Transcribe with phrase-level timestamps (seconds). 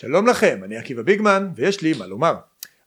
[0.00, 2.34] שלום לכם, אני עקיבא ביגמן, ויש לי מה לומר.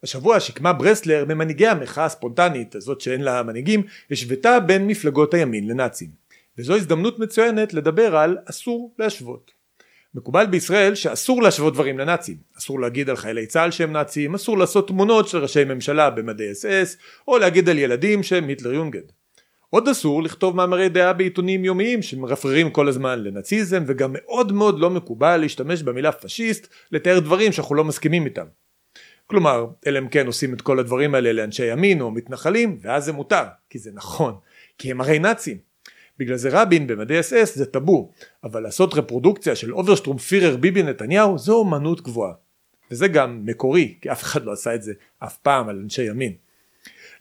[0.04, 6.10] השבוע שקמה ברסלר ממנהיגי המחאה הספונטנית, הזאת שאין לה מנהיגים, השוותה בין מפלגות הימין לנאצים.
[6.58, 9.52] וזו הזדמנות מצוינת לדבר על אסור להשוות.
[10.16, 12.38] מקובל בישראל שאסור להשוות דברים לנאצים.
[12.58, 16.66] אסור להגיד על חיילי צה"ל שהם נאצים, אסור לעשות תמונות של ראשי ממשלה במדי אס
[16.66, 16.98] אס,
[17.28, 19.04] או להגיד על ילדים שהם היטלר יונגד.
[19.74, 24.90] עוד אסור לכתוב מאמרי דעה בעיתונים יומיים שמרפררים כל הזמן לנאציזם וגם מאוד מאוד לא
[24.90, 28.46] מקובל להשתמש במילה פשיסט לתאר דברים שאנחנו לא מסכימים איתם.
[29.28, 33.14] כלומר, אלא אם כן עושים את כל הדברים האלה לאנשי ימין או מתנחלים ואז זה
[33.14, 34.34] מותר, כי זה נכון,
[34.78, 35.58] כי הם הרי נאצים.
[36.18, 38.12] בגלל זה רבין במדי אס אס זה טאבו,
[38.44, 42.34] אבל לעשות רפרודוקציה של אוברשטרום פירר ביבי נתניהו זו אומנות גבוהה.
[42.92, 46.34] וזה גם מקורי, כי אף אחד לא עשה את זה אף פעם על אנשי ימין.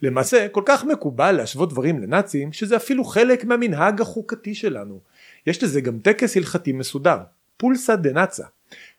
[0.02, 5.00] למעשה כל כך מקובל להשוות דברים לנאצים שזה אפילו חלק מהמנהג החוקתי שלנו.
[5.46, 7.18] יש לזה גם טקס הלכתי מסודר,
[7.56, 8.45] פולסא נאצה.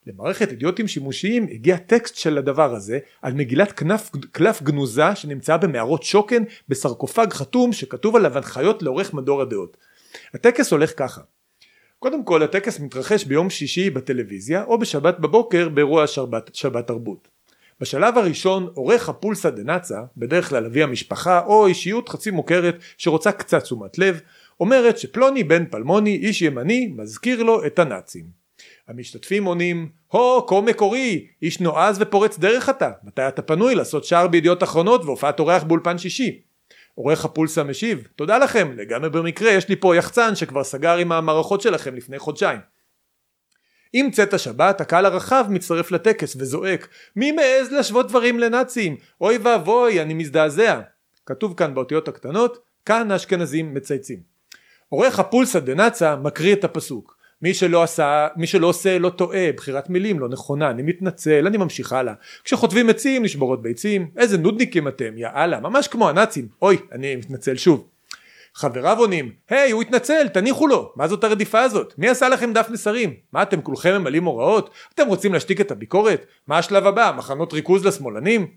[0.07, 6.03] למערכת אידיוטים שימושיים הגיע טקסט של הדבר הזה על מגילת כנף, קלף גנוזה שנמצאה במערות
[6.03, 9.77] שוקן בסרקופג חתום שכתוב עליו הנחיות לעורך מדור הדעות.
[10.33, 11.21] הטקס הולך ככה
[11.99, 17.27] קודם כל הטקס מתרחש ביום שישי בטלוויזיה או בשבת בבוקר באירוע שבת, שבת תרבות.
[17.81, 23.63] בשלב הראשון עורך הפולסא דנאצה, בדרך כלל אבי המשפחה או אישיות חצי מוכרת שרוצה קצת
[23.63, 24.21] תשומת לב,
[24.59, 28.25] אומרת שפלוני בן פלמוני איש ימני מזכיר לו את הנאצים.
[28.87, 34.27] המשתתפים עונים הו כה מקורי איש נועז ופורץ דרך אתה מתי אתה פנוי לעשות שער
[34.27, 36.41] בידיעות אחרונות והופעת אורח באולפן שישי
[36.95, 41.61] עורך הפולסא משיב תודה לכם לגמרי במקרה יש לי פה יחצן שכבר סגר עם המערכות
[41.61, 42.59] שלכם לפני חודשיים
[43.93, 50.01] עם צאת השבת הקהל הרחב מצטרף לטקס וזועק מי מעז להשוות דברים לנאצים אוי ואבוי
[50.01, 50.79] אני מזדעזע
[51.25, 54.19] כתוב כאן באותיות הקטנות כאן האשכנזים מצייצים
[54.89, 59.89] עורך הפולסא דנאצה מקריא את הפסוק מי שלא עשה, מי שלא עושה לא טועה, בחירת
[59.89, 62.13] מילים לא נכונה, אני מתנצל, אני ממשיך הלאה.
[62.43, 67.57] כשחוטבים עצים נשברות ביצים, איזה נודניקים אתם, יא אללה, ממש כמו הנאצים, אוי, אני מתנצל
[67.57, 67.90] שוב.
[68.55, 70.93] חבריו עונים, היי הוא התנצל תניחו לו.
[70.95, 71.93] מה זאת הרדיפה הזאת?
[71.97, 73.13] מי עשה לכם דף מסרים?
[73.33, 74.69] מה אתם כולכם ממלאים הוראות?
[74.93, 76.25] אתם רוצים להשתיק את הביקורת?
[76.47, 77.13] מה השלב הבא?
[77.17, 78.47] מחנות ריכוז לשמאלנים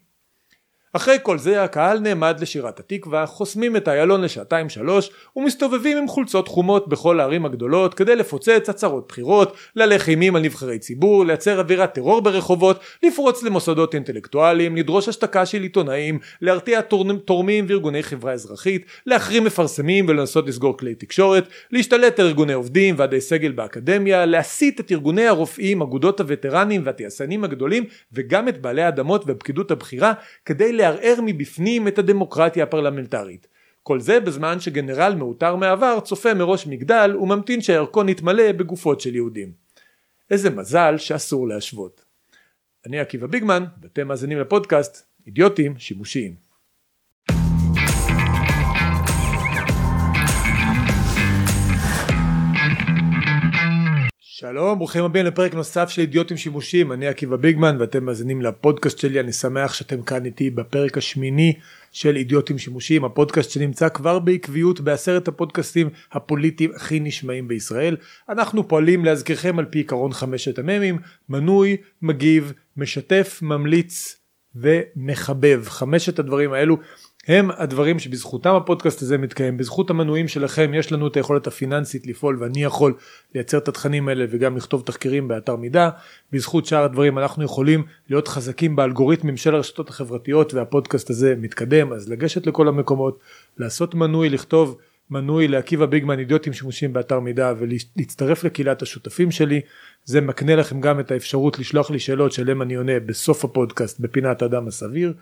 [0.96, 6.48] אחרי כל זה הקהל נעמד לשירת התקווה, חוסמים את איילון לשעתיים שלוש ומסתובבים עם חולצות
[6.48, 11.94] חומות בכל הערים הגדולות כדי לפוצץ הצהרות בחירות, להלך אימים על נבחרי ציבור, לייצר אווירת
[11.94, 16.80] טרור ברחובות, לפרוץ למוסדות אינטלקטואליים, לדרוש השתקה של עיתונאים, להרתיע
[17.24, 23.20] תורמים וארגוני חברה אזרחית, להחרים מפרסמים ולנסות לסגור כלי תקשורת, להשתלט על ארגוני עובדים, ועדי
[23.20, 29.70] סגל באקדמיה, להסיט את ארגוני הרופאים, אגודות הווטרנים והתעשיינים הגדולים וגם את בעלי האדמות ופקידות
[29.70, 30.12] הבחירה
[30.44, 33.46] כדי לערער מבפנים את הדמוקרטיה הפרלמנטרית.
[33.82, 39.52] כל זה בזמן שגנרל מעוטר מעבר צופה מראש מגדל וממתין שהערכון יתמלא בגופות של יהודים.
[40.30, 42.04] איזה מזל שאסור להשוות.
[42.86, 46.43] אני עקיבא ביגמן ואתם מאזינים לפודקאסט אידיוטים שימושיים.
[54.48, 59.20] שלום, ברוכים הבאים לפרק נוסף של אידיוטים שימושיים, אני עקיבא ביגמן ואתם מאזינים לפודקאסט שלי,
[59.20, 61.52] אני שמח שאתם כאן איתי בפרק השמיני
[61.92, 67.96] של אידיוטים שימושיים, הפודקאסט שנמצא כבר בעקביות בעשרת הפודקאסטים הפוליטיים הכי נשמעים בישראל.
[68.28, 74.16] אנחנו פועלים להזכירכם על פי עקרון חמשת המ"מים, מנוי, מגיב, משתף, ממליץ
[74.54, 75.64] ומחבב.
[75.68, 76.76] חמשת הדברים האלו
[77.28, 82.36] הם הדברים שבזכותם הפודקאסט הזה מתקיים, בזכות המנויים שלכם יש לנו את היכולת הפיננסית לפעול
[82.40, 82.94] ואני יכול
[83.34, 85.90] לייצר את התכנים האלה וגם לכתוב תחקירים באתר מידע,
[86.32, 92.08] בזכות שאר הדברים אנחנו יכולים להיות חזקים באלגוריתמים של הרשתות החברתיות והפודקאסט הזה מתקדם, אז
[92.08, 93.18] לגשת לכל המקומות,
[93.58, 94.78] לעשות מנוי, לכתוב
[95.10, 99.60] מנוי לעקיבא ביגמן אידיוטים שימושים באתר מידע ולהצטרף לקהילת השותפים שלי,
[100.04, 104.42] זה מקנה לכם גם את האפשרות לשלוח לי שאלות שלהם אני עונה בסוף הפודקאסט בפינת
[104.42, 105.12] האדם הסביר.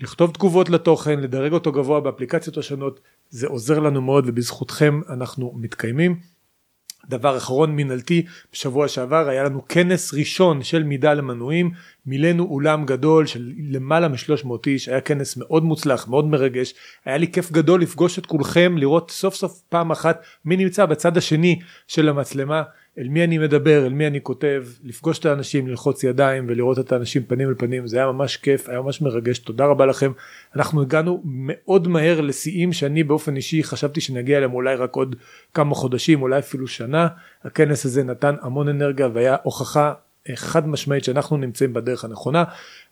[0.00, 3.00] לכתוב תגובות לתוכן, לדרג אותו גבוה באפליקציות השונות,
[3.30, 6.20] זה עוזר לנו מאוד ובזכותכם אנחנו מתקיימים.
[7.08, 11.70] דבר אחרון מנהלתי, בשבוע שעבר היה לנו כנס ראשון של מידע למנויים,
[12.06, 16.74] מילאנו אולם גדול של למעלה מ-300 איש, היה כנס מאוד מוצלח, מאוד מרגש,
[17.04, 21.16] היה לי כיף גדול לפגוש את כולכם, לראות סוף סוף פעם אחת מי נמצא בצד
[21.16, 22.62] השני של המצלמה,
[22.98, 26.92] אל מי אני מדבר, אל מי אני כותב, לפגוש את האנשים, ללחוץ ידיים ולראות את
[26.92, 30.12] האנשים פנים אל פנים, זה היה ממש כיף, היה ממש מרגש, תודה רבה לכם.
[30.56, 35.16] אנחנו הגענו מאוד מהר לשיאים שאני באופן אישי חשבתי שנגיע אליהם אולי רק עוד
[35.54, 37.08] כמה חודשים, אולי אפילו שנה.
[37.44, 39.92] הכנס הזה נתן המון אנרגיה והיה הוכחה
[40.28, 42.44] אה, חד משמעית שאנחנו נמצאים בדרך הנכונה.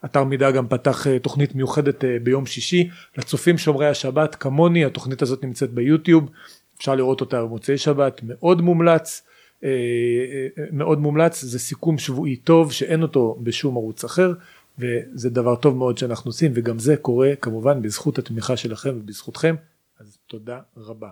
[0.05, 5.21] אתר מידע גם פתח אה, תוכנית מיוחדת אה, ביום שישי לצופים שומרי השבת כמוני, התוכנית
[5.21, 6.29] הזאת נמצאת ביוטיוב,
[6.77, 9.28] אפשר לראות אותה במוצאי שבת, מאוד מומלץ.
[9.63, 9.69] אה,
[10.57, 14.33] אה, מאוד מומלץ זה סיכום שבועי טוב שאין אותו בשום ערוץ אחר
[14.79, 19.55] וזה דבר טוב מאוד שאנחנו עושים וגם זה קורה כמובן בזכות התמיכה שלכם ובזכותכם
[19.99, 21.09] אז תודה רבה.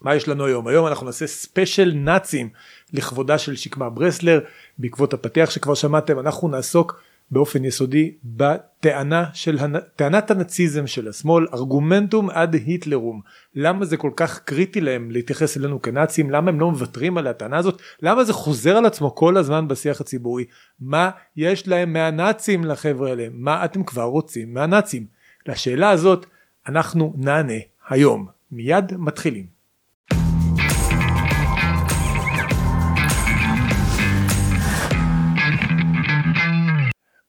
[0.00, 0.68] מה יש לנו היום?
[0.68, 2.48] היום אנחנו נעשה ספיישל נאצים
[2.92, 4.40] לכבודה של שקמה ברסלר
[4.78, 9.58] בעקבות הפתיח שכבר שמעתם אנחנו נעסוק באופן יסודי בטענה של
[9.96, 13.20] טענת הנאציזם של השמאל ארגומנטום עד היטלרום.
[13.54, 16.30] למה זה כל כך קריטי להם להתייחס אלינו כנאצים?
[16.30, 17.82] למה הם לא מוותרים על הטענה הזאת?
[18.02, 20.44] למה זה חוזר על עצמו כל הזמן בשיח הציבורי?
[20.80, 23.26] מה יש להם מהנאצים לחבר'ה האלה?
[23.32, 25.06] מה אתם כבר רוצים מהנאצים?
[25.46, 26.26] לשאלה הזאת
[26.68, 27.58] אנחנו נענה
[27.88, 28.26] היום.
[28.52, 29.57] מיד מתחילים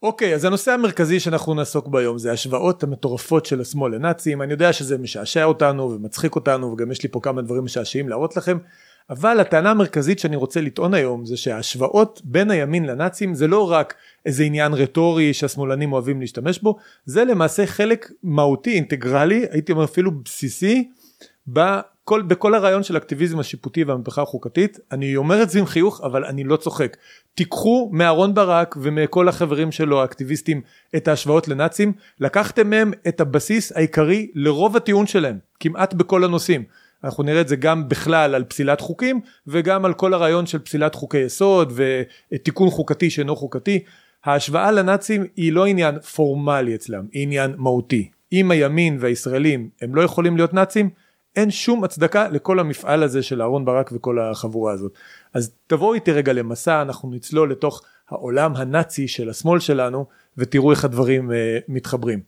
[0.03, 4.41] אוקיי אז הנושא המרכזי שאנחנו נעסוק בו היום זה השוואות המטורפות של השמאל לנאצים.
[4.41, 8.37] אני יודע שזה משעשע אותנו ומצחיק אותנו וגם יש לי פה כמה דברים משעשעים להראות
[8.37, 8.57] לכם
[9.09, 13.93] אבל הטענה המרכזית שאני רוצה לטעון היום זה שההשוואות בין הימין לנאצים זה לא רק
[14.25, 20.11] איזה עניין רטורי שהשמאלנים אוהבים להשתמש בו זה למעשה חלק מהותי אינטגרלי הייתי אומר אפילו
[20.11, 20.89] בסיסי
[22.09, 26.25] בכל, בכל הרעיון של אקטיביזם השיפוטי והמהפכה החוקתית אני אומר את זה עם חיוך אבל
[26.25, 26.97] אני לא צוחק.
[27.35, 30.61] תיקחו מאהרון ברק ומכל החברים שלו האקטיביסטים
[30.95, 36.63] את ההשוואות לנאצים לקחתם מהם את הבסיס העיקרי לרוב הטיעון שלהם כמעט בכל הנושאים.
[37.03, 40.95] אנחנו נראה את זה גם בכלל על פסילת חוקים וגם על כל הרעיון של פסילת
[40.95, 41.73] חוקי יסוד
[42.33, 43.83] ותיקון חוקתי שאינו חוקתי.
[44.25, 48.09] ההשוואה לנאצים היא לא עניין פורמלי אצלם היא עניין מהותי.
[48.33, 50.89] אם הימין והישראלים הם לא יכולים להיות נאצים
[51.39, 54.93] אין שום הצדקה לכל המפעל הזה של אהרון ברק וכל החבורה הזאת.
[55.33, 60.05] אז תבואו איתי רגע למסע, אנחנו נצלול לתוך העולם הנאצי של השמאל שלנו
[60.37, 61.33] ותראו איך הדברים uh,
[61.67, 62.19] מתחברים.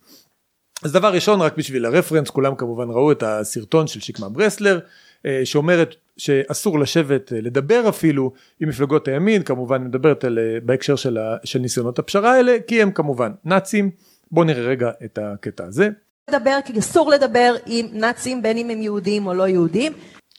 [0.84, 5.26] אז דבר ראשון רק בשביל הרפרנס כולם כמובן ראו את הסרטון של שקמה ברסלר uh,
[5.44, 11.18] שאומרת שאסור לשבת uh, לדבר אפילו עם מפלגות הימין כמובן מדברת על, uh, בהקשר של,
[11.18, 13.90] ה, של ניסיונות הפשרה האלה כי הם כמובן נאצים
[14.30, 15.88] בואו נראה רגע את הקטע הזה.
[16.30, 19.92] לדבר, כי אסור לדבר עם נאצים בין אם הם יהודים או לא יהודים.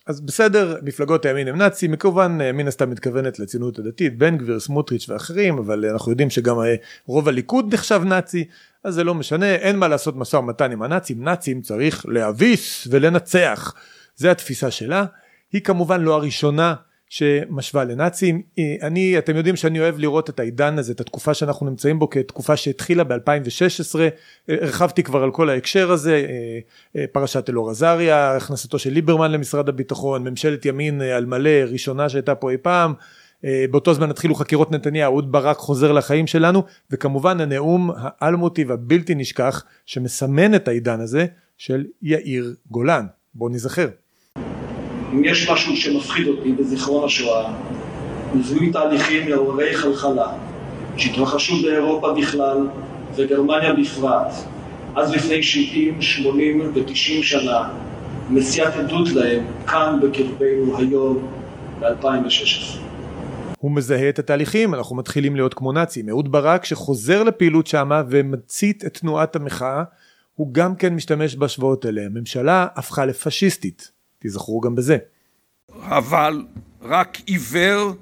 [0.08, 4.60] אז בסדר מפלגות הימין הם נאצים כמובן אה, מן הסתם מתכוונת לציונות הדתית בן גביר
[4.60, 6.76] סמוטריץ' ואחרים אבל אנחנו יודעים שגם אה,
[7.06, 8.48] רוב הליכוד נחשב נאצי
[8.84, 13.74] אז זה לא משנה אין מה לעשות משא ומתן עם הנאצים נאצים צריך להביס ולנצח
[14.16, 15.06] זה התפיסה שלה
[15.54, 16.76] היא כמובן לא הראשונה
[17.14, 18.42] שמשווה לנאצים.
[18.82, 22.56] אני אתם יודעים שאני אוהב לראות את העידן הזה את התקופה שאנחנו נמצאים בו כתקופה
[22.56, 24.00] שהתחילה ב2016.
[24.48, 26.60] הרחבתי כבר על כל ההקשר הזה אה,
[26.96, 32.10] אה, פרשת אלאור עזריה הכנסתו של ליברמן למשרד הביטחון ממשלת ימין אה, על מלא ראשונה
[32.10, 32.94] שהייתה פה אי פעם.
[33.72, 39.64] באותו זמן התחילו חקירות נתניה אהוד ברק חוזר לחיים שלנו וכמובן הנאום האלמותי והבלתי נשכח
[39.86, 41.26] שמסמן את העידן הזה
[41.58, 43.06] של יאיר גולן.
[43.34, 43.88] בואו נזכר
[45.14, 47.54] אם יש משהו שמפחיד אותי בזיכרון השואה,
[48.34, 50.28] מזוהים תהליכים מעוררי חלחלה
[50.98, 52.68] שהתרחשו באירופה בכלל
[53.16, 54.34] וגרמניה בפרט,
[54.96, 57.70] אז לפני 70, 80 ו-90 שנה,
[58.30, 61.28] מסיעת עדות להם כאן בקרבנו היום
[61.80, 62.78] ב-2016.
[63.58, 66.10] הוא מזהה את התהליכים, אנחנו מתחילים להיות כמו נאצים.
[66.10, 69.84] אהוד ברק שחוזר לפעילות שמה ומצית את תנועת המחאה,
[70.34, 72.02] הוא גם כן משתמש בהשוואות האלה.
[72.02, 73.93] הממשלה הפכה לפשיסטית.
[74.24, 74.98] תיזכרו גם בזה.
[75.82, 76.46] אבל
[76.82, 77.94] רק עיוור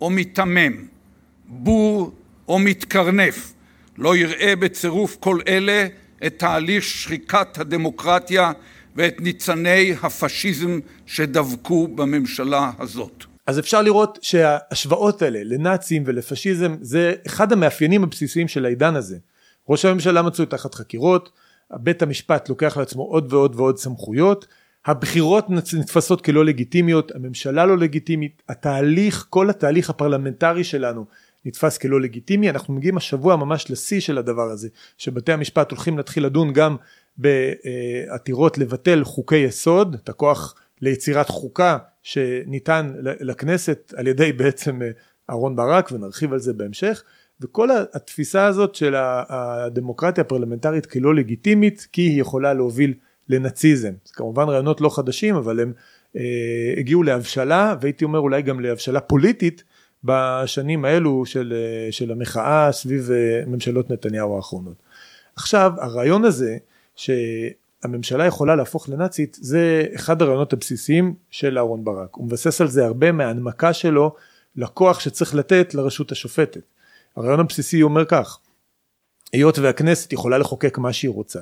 [0.00, 0.86] או מיתמם,
[1.48, 2.12] בור
[2.48, 3.52] או מתקרנף,
[3.98, 5.86] לא יראה בצירוף כל אלה
[6.26, 8.52] את תהליך שחיקת הדמוקרטיה
[8.96, 13.24] ואת ניצני הפשיזם שדבקו בממשלה הזאת.
[13.46, 19.16] אז אפשר לראות שההשוואות האלה לנאצים ולפשיזם זה אחד המאפיינים הבסיסיים של העידן הזה.
[19.68, 21.30] ראש הממשלה מצוי תחת חקירות,
[21.72, 24.46] בית המשפט לוקח לעצמו עוד ועוד ועוד סמכויות
[24.86, 31.04] הבחירות נתפסות כלא לגיטימיות, הממשלה לא לגיטימית, התהליך, כל התהליך הפרלמנטרי שלנו
[31.44, 36.26] נתפס כלא לגיטימי, אנחנו מגיעים השבוע ממש לשיא של הדבר הזה, שבתי המשפט הולכים להתחיל
[36.26, 36.76] לדון גם
[37.16, 44.80] בעתירות לבטל חוקי יסוד, את הכוח ליצירת חוקה שניתן לכנסת על ידי בעצם
[45.30, 47.02] אהרון ברק ונרחיב על זה בהמשך.
[47.40, 48.94] וכל התפיסה הזאת של
[49.28, 52.94] הדמוקרטיה הפרלמנטרית כלא לגיטימית כי היא יכולה להוביל
[53.28, 53.92] לנאציזם.
[54.04, 55.72] זה כמובן רעיונות לא חדשים אבל הם
[56.16, 59.64] אה, הגיעו להבשלה והייתי אומר אולי גם להבשלה פוליטית
[60.04, 64.76] בשנים האלו של, אה, של המחאה סביב אה, ממשלות נתניהו האחרונות.
[65.36, 66.56] עכשיו הרעיון הזה
[66.96, 72.14] שהממשלה יכולה להפוך לנאצית זה אחד הרעיונות הבסיסיים של אהרן ברק.
[72.14, 74.14] הוא מבסס על זה הרבה מההנמקה שלו
[74.56, 76.62] לכוח שצריך לתת לרשות השופטת.
[77.16, 78.38] הרעיון הבסיסי אומר כך
[79.32, 81.40] היות והכנסת יכולה לחוקק מה שהיא רוצה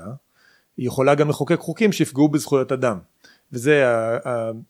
[0.76, 2.98] היא יכולה גם לחוקק חוקים שיפגעו בזכויות אדם
[3.52, 3.84] וזה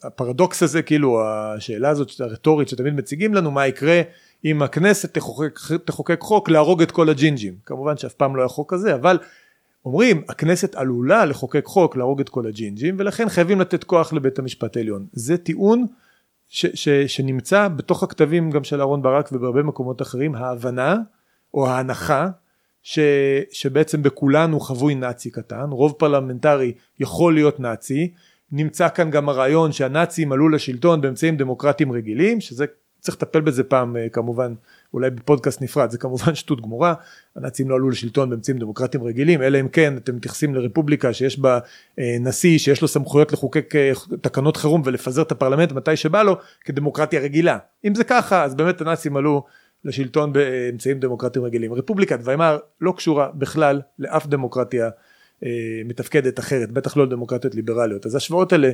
[0.02, 4.00] הפרדוקס הזה, כאילו השאלה הזאת הרטורית שתמיד מציגים לנו, מה יקרה
[4.44, 7.54] אם הכנסת תחוקק, תחוקק חוק להרוג את כל הג'ינג'ים.
[7.66, 9.18] כמובן שאף פעם לא היה חוק כזה, אבל
[9.84, 14.76] אומרים הכנסת עלולה לחוקק חוק להרוג את כל הג'ינג'ים ולכן חייבים לתת כוח לבית המשפט
[14.76, 15.06] העליון.
[15.12, 15.86] זה טיעון
[16.48, 20.96] ש, ש, שנמצא בתוך הכתבים גם של אהרן ברק ובהרבה מקומות אחרים, ההבנה
[21.54, 22.28] או ההנחה
[22.82, 22.98] ש,
[23.52, 28.12] שבעצם בכולנו חבוי נאצי קטן, רוב פרלמנטרי יכול להיות נאצי,
[28.52, 32.66] נמצא כאן גם הרעיון שהנאצים עלו לשלטון באמצעים דמוקרטיים רגילים, שזה
[33.02, 34.54] צריך לטפל בזה פעם אה, כמובן
[34.94, 36.94] אולי בפודקאסט נפרד זה כמובן שטות גמורה.
[37.36, 41.58] הנאצים לא עלו לשלטון באמצעים דמוקרטיים רגילים אלא אם כן אתם מתייחסים לרפובליקה שיש בה
[41.98, 46.36] אה, נשיא שיש לו סמכויות לחוקק אה, תקנות חירום ולפזר את הפרלמנט מתי שבא לו
[46.64, 47.58] כדמוקרטיה רגילה.
[47.84, 49.44] אם זה ככה אז באמת הנאצים עלו
[49.84, 51.74] לשלטון באמצעים דמוקרטיים רגילים.
[51.74, 54.90] רפובליקת ויימאר לא קשורה בכלל לאף דמוקרטיה
[55.84, 58.06] מתפקדת אחרת בטח לא לדמוקרטיות ליברליות.
[58.06, 58.70] אז השוואות האלה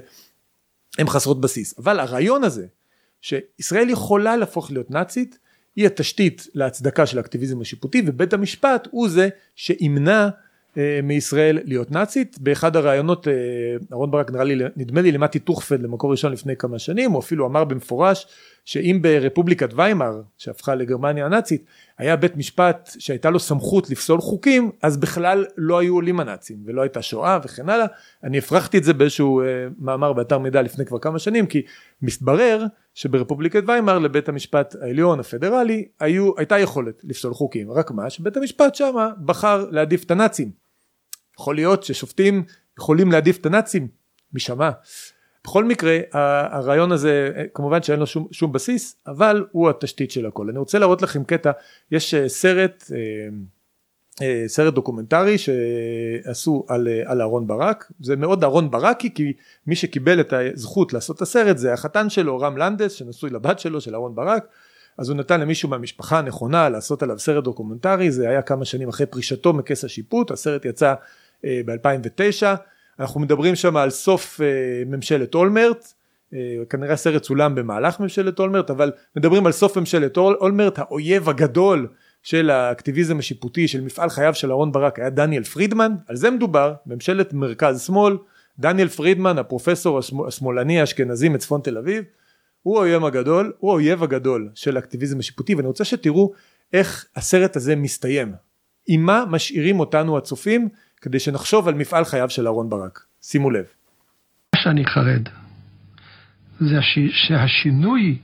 [0.98, 1.78] הן חסרות בסיס.
[1.78, 2.66] אבל הרעיון הזה
[3.20, 5.38] שישראל יכולה להפוך להיות נאצית
[5.76, 10.28] היא התשתית להצדקה של האקטיביזם השיפוטי ובית המשפט הוא זה שימנע אה,
[11.02, 12.36] מישראל להיות נאצית.
[12.40, 13.32] באחד הראיונות אה,
[13.92, 17.46] אהרן ברק נראה לי נדמה לי למטי טוכפלד למקור ראשון לפני כמה שנים הוא אפילו
[17.46, 18.26] אמר במפורש
[18.64, 21.64] שאם ברפובליקת ויימאר שהפכה לגרמניה הנאצית
[21.98, 26.82] היה בית משפט שהייתה לו סמכות לפסול חוקים אז בכלל לא היו עולים הנאצים ולא
[26.82, 27.86] הייתה שואה וכן הלאה.
[28.24, 29.46] אני הפרחתי את זה באיזשהו אה,
[29.78, 31.62] מאמר באתר מידע לפני כבר כמה שנים כי
[32.02, 37.72] מסתברר שברפובליקת ויימאר לבית המשפט העליון הפדרלי היו, הייתה יכולת לפסול חוקים.
[37.72, 38.10] רק מה?
[38.10, 40.67] שבית המשפט שמה בחר להעדיף את הנאצים
[41.38, 42.44] יכול להיות ששופטים
[42.78, 43.88] יכולים להעדיף את הנאצים
[44.32, 44.70] משמע.
[45.44, 50.48] בכל מקרה הרעיון הזה כמובן שאין לו שום, שום בסיס אבל הוא התשתית של הכל.
[50.50, 51.50] אני רוצה להראות לכם קטע.
[51.92, 52.98] יש אה, סרט אה,
[54.22, 57.92] אה, סרט דוקומנטרי שעשו על, על אהרון ברק.
[58.00, 59.32] זה מאוד אהרון ברקי כי
[59.66, 63.80] מי שקיבל את הזכות לעשות את הסרט זה החתן שלו רם לנדס שנשוי לבת שלו
[63.80, 64.46] של אהרון ברק.
[64.98, 68.10] אז הוא נתן למישהו מהמשפחה הנכונה לעשות עליו סרט דוקומנטרי.
[68.10, 70.30] זה היה כמה שנים אחרי פרישתו מכס השיפוט.
[70.30, 70.94] הסרט יצא
[71.44, 72.56] ב-2009
[72.98, 74.46] אנחנו מדברים שם על סוף אה,
[74.86, 75.92] ממשלת אולמרט,
[76.34, 76.38] אה,
[76.70, 81.88] כנראה הסרט צולם במהלך ממשלת אולמרט, אבל מדברים על סוף ממשלת אולמרט, האויב הגדול
[82.22, 86.74] של האקטיביזם השיפוטי של מפעל חייו של אהרן ברק היה דניאל פרידמן, על זה מדובר,
[86.86, 88.16] ממשלת מרכז שמאל,
[88.58, 92.04] דניאל פרידמן הפרופסור השמאלני האשכנזי מצפון תל אביב,
[92.62, 96.32] הוא האויב הגדול, הוא האויב הגדול של האקטיביזם השיפוטי ואני רוצה שתראו
[96.72, 98.32] איך הסרט הזה מסתיים,
[98.86, 100.68] עם מה משאירים אותנו הצופים
[101.00, 103.00] כדי שנחשוב על מפעל חייו של אהרן ברק.
[103.22, 103.64] שימו לב.
[104.54, 105.28] מה שאני חרד
[106.60, 106.78] זה
[107.12, 108.18] שהשינוי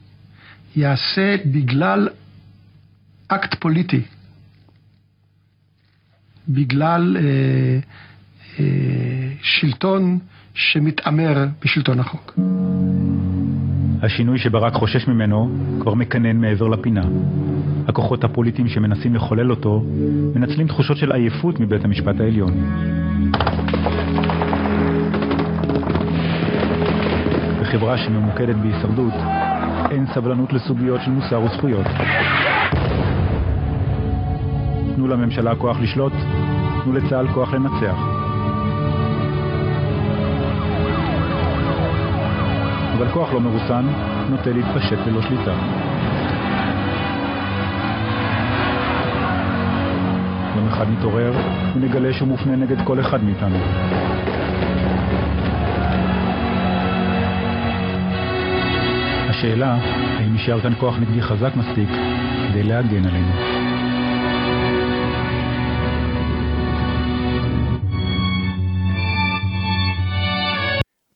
[0.76, 2.08] יעשה בגלל
[3.28, 4.02] אקט פוליטי,
[6.48, 7.78] בגלל אה,
[8.58, 10.18] אה, שלטון
[10.54, 12.34] שמתעמר בשלטון החוק.
[14.04, 17.02] השינוי שברק חושש ממנו כבר מקנן מעבר לפינה.
[17.88, 19.82] הכוחות הפוליטיים שמנסים לחולל אותו
[20.34, 22.52] מנצלים תחושות של עייפות מבית המשפט העליון.
[27.60, 29.14] בחברה שממוקדת בהישרדות,
[29.90, 31.86] אין סבלנות לסוגיות של מוסר וזכויות.
[34.96, 36.12] תנו לממשלה כוח לשלוט,
[36.84, 38.13] תנו לצה"ל כוח לנצח.
[42.96, 43.86] אבל כוח לא מרוסן
[44.30, 45.54] נוטה להתפשט ללא שליטה.
[50.56, 51.32] יום אחד נתעורר
[51.74, 53.58] ונגלה שהוא מופנה נגד כל אחד מאיתנו.
[59.28, 59.76] השאלה,
[60.18, 61.88] האם נשאר כאן כוח נגדי חזק מספיק
[62.48, 63.63] כדי להגן עלינו.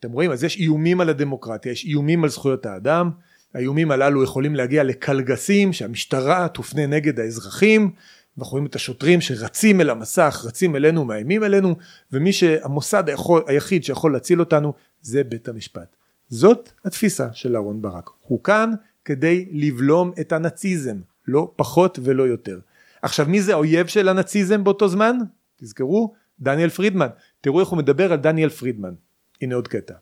[0.00, 0.30] אתם רואים?
[0.30, 3.10] אז יש איומים על הדמוקרטיה יש איומים על זכויות האדם
[3.54, 7.90] האיומים הללו יכולים להגיע לקלגסים שהמשטרה תופנה נגד האזרחים
[8.36, 11.76] ואנחנו רואים את השוטרים שרצים אל המסך רצים אלינו מאיימים אלינו
[12.12, 15.96] ומי שהמוסד היכול, היחיד שיכול להציל אותנו זה בית המשפט.
[16.28, 18.10] זאת התפיסה של אהרן ברק.
[18.22, 18.72] הוא כאן
[19.04, 20.96] כדי לבלום את הנאציזם
[21.28, 22.58] לא פחות ולא יותר.
[23.02, 25.18] עכשיו מי זה האויב של הנאציזם באותו זמן?
[25.56, 27.08] תזכרו דניאל פרידמן.
[27.40, 28.94] תראו איך הוא מדבר על דניאל פרידמן
[29.42, 29.94] הנה עוד קטע.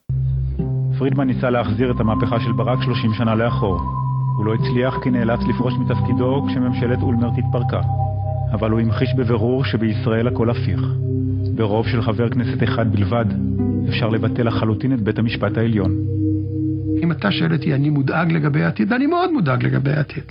[0.98, 3.80] פרידמן ניסה להחזיר את המהפכה של ברק 30 שנה לאחור.
[4.36, 7.80] הוא לא הצליח כי נאלץ לפרוש מתפקידו כשממשלת אולמרט התפרקה.
[8.52, 10.80] אבל הוא המחיש בבירור שבישראל הכל הפיך.
[11.54, 13.24] ברוב של חבר כנסת אחד בלבד,
[13.88, 15.96] אפשר לבטל לחלוטין את בית המשפט העליון.
[17.02, 18.92] אם אתה שואל אותי, אני מודאג לגבי העתיד?
[18.92, 20.24] אני מאוד מודאג לגבי העתיד.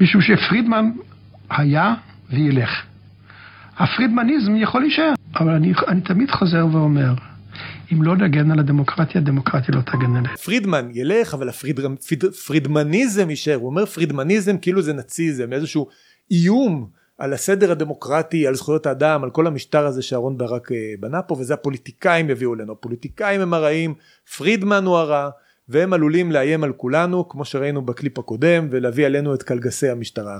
[0.00, 0.90] משום שפרידמן
[1.50, 1.94] היה
[2.30, 2.91] וילך.
[3.82, 5.12] הפרידמניזם יכול להישאר.
[5.40, 7.14] אבל אני, אני תמיד חוזר ואומר,
[7.92, 10.36] אם לא נגן על הדמוקרטיה, הדמוקרטיה לא תגן עליה.
[10.36, 15.86] פרידמן ילך אבל הפרידמניזם יישאר הוא אומר פרידמניזם כאילו זה נאציזם איזשהו
[16.30, 16.86] איום
[17.18, 21.34] על הסדר הדמוקרטי על זכויות האדם על כל המשטר הזה שאהרן ברק אה, בנה פה
[21.34, 23.94] וזה הפוליטיקאים יביאו לנו הפוליטיקאים הם הרעים
[24.36, 25.30] פרידמן הוא הרע
[25.68, 30.38] והם עלולים לאיים על כולנו כמו שראינו בקליפ הקודם ולהביא עלינו את קלגסי המשטרה.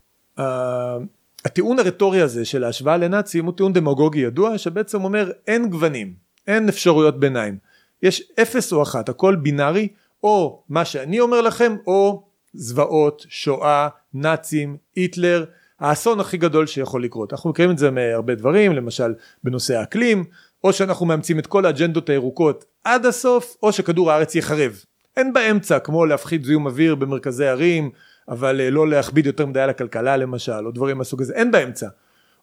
[1.45, 6.15] הטיעון הרטורי הזה של ההשוואה לנאצים הוא טיעון דמגוגי ידוע שבעצם אומר אין גוונים
[6.47, 7.59] אין אפשרויות ביניים.
[8.03, 9.89] יש אפס או אחת הכל בינארי
[10.23, 12.23] או מה שאני אומר לכם או
[12.55, 15.45] זוועות שואה נאצים היטלר
[15.81, 17.33] האסון הכי גדול שיכול לקרות.
[17.33, 20.25] אנחנו מכירים את זה מהרבה דברים למשל בנושא האקלים
[20.65, 24.85] או שאנחנו מאמצים את כל האג'נדות הירוקות עד הסוף או שכדור הארץ יחרב
[25.17, 27.91] אין באמצע כמו להפחית זיהום אוויר במרכזי ערים
[28.29, 31.35] אבל אה, לא להכביד יותר מדי על הכלכלה למשל או דברים מהסוג הזה.
[31.35, 31.89] אין באמצע.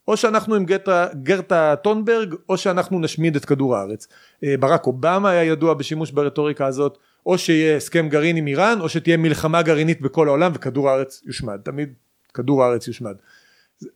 [0.08, 4.08] או שאנחנו עם גרטה, גרטה טונברג או שאנחנו נשמיד את כדור הארץ.
[4.44, 8.90] אה, ברק אובמה היה ידוע בשימוש ברטוריקה הזאת או שיהיה הסכם גרעין עם איראן או
[8.90, 11.60] שתהיה מלחמה גרעינית בכל העולם וכדור הארץ יושמד.
[11.64, 11.94] תמיד
[12.34, 13.16] כדור הארץ יושמד.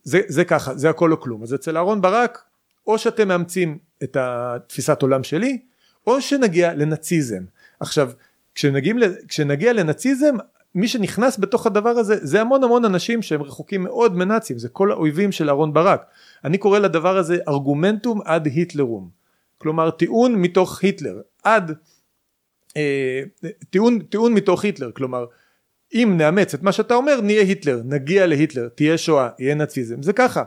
[0.02, 1.42] זה, זה ככה זה הכל או כלום.
[1.42, 2.44] אז אצל אהרון ברק
[2.86, 5.58] או שאתם מאמצים את התפיסת עולם שלי
[6.06, 7.42] או שנגיע לנאציזם.
[7.80, 8.10] עכשיו
[8.54, 8.94] כשנגיע,
[9.28, 10.34] כשנגיע לנאציזם
[10.74, 14.92] מי שנכנס בתוך הדבר הזה זה המון המון אנשים שהם רחוקים מאוד מנאצים זה כל
[14.92, 16.04] האויבים של אהרון ברק.
[16.44, 19.08] אני קורא לדבר הזה ארגומנטום עד היטלרום.
[19.58, 21.20] כלומר טיעון מתוך היטלר.
[21.44, 21.72] עד
[22.76, 23.22] אה,
[23.70, 24.90] טיעון, טיעון מתוך היטלר.
[24.92, 25.26] כלומר
[25.94, 27.80] אם נאמץ את מה שאתה אומר נהיה היטלר.
[27.84, 28.68] נגיע להיטלר.
[28.68, 30.02] תהיה שואה יהיה נאציזם.
[30.02, 30.42] זה ככה.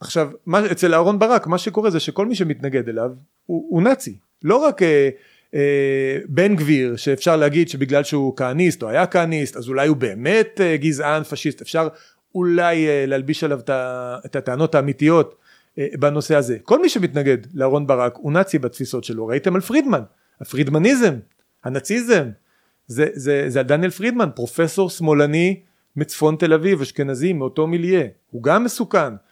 [0.00, 3.10] עכשיו מה, אצל אהרון ברק מה שקורה זה שכל מי שמתנגד אליו
[3.46, 4.16] הוא, הוא נאצי.
[4.44, 5.08] לא רק אה,
[6.28, 10.76] בן גביר שאפשר להגיד שבגלל שהוא כהניסט או היה כהניסט אז אולי הוא באמת אה,
[10.76, 11.60] גזען פשיסט.
[11.60, 11.88] אפשר
[12.34, 13.60] אולי אה, להלביש עליו
[14.26, 15.34] את הטענות האמיתיות
[15.78, 16.58] בנושא הזה.
[16.62, 19.26] כל מי שמתנגד לאהרון ברק הוא נאצי בתפיסות שלו.
[19.26, 20.02] ראיתם על פרידמן.
[20.40, 21.14] הפרידמניזם
[21.64, 22.28] הנאציזם.
[22.86, 25.60] זה, זה, זה דניאל פרידמן פרופסור שמאלני
[25.96, 28.04] מצפון תל אביב אשכנזי מאותו מיליה.
[28.30, 28.98] הוא גם מסוכן.
[28.98, 29.31] אה,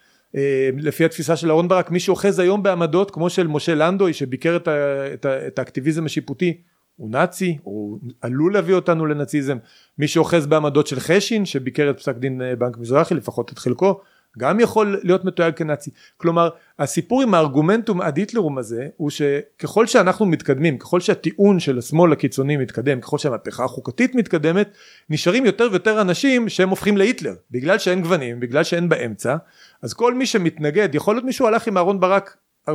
[0.77, 4.67] לפי התפיסה של אהרן ברק מי שאוחז היום בעמדות כמו של משה לנדוי שביקר את,
[4.67, 4.71] ה,
[5.13, 6.61] את, ה, את האקטיביזם השיפוטי
[6.95, 9.57] הוא נאצי הוא עלול להביא אותנו לנאציזם.
[9.97, 14.01] מי שאוחז בעמדות של חשין שביקר את פסק דין אה, בנק מזרחי לפחות את חלקו
[14.37, 15.91] גם יכול להיות מתויג כנאצי.
[16.17, 22.11] כלומר הסיפור עם הארגומנטום עד היטלרום הזה הוא שככל שאנחנו מתקדמים ככל שהטיעון של השמאל
[22.11, 24.69] הקיצוני מתקדם ככל שהמהפכה החוקתית מתקדמת
[25.09, 27.33] נשארים יותר ויותר אנשים שהם הופכים להיטלר.
[27.51, 29.35] בגלל שאין גוונים בגלל שאין באמצע
[29.81, 32.37] אז כל מי שמתנגד יכול להיות מישהו הלך עם אהרון ברק
[32.69, 32.73] 40%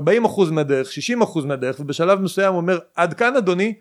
[0.51, 0.89] מהדרך
[1.23, 3.75] 60% מהדרך ובשלב מסוים אומר עד כאן אדוני?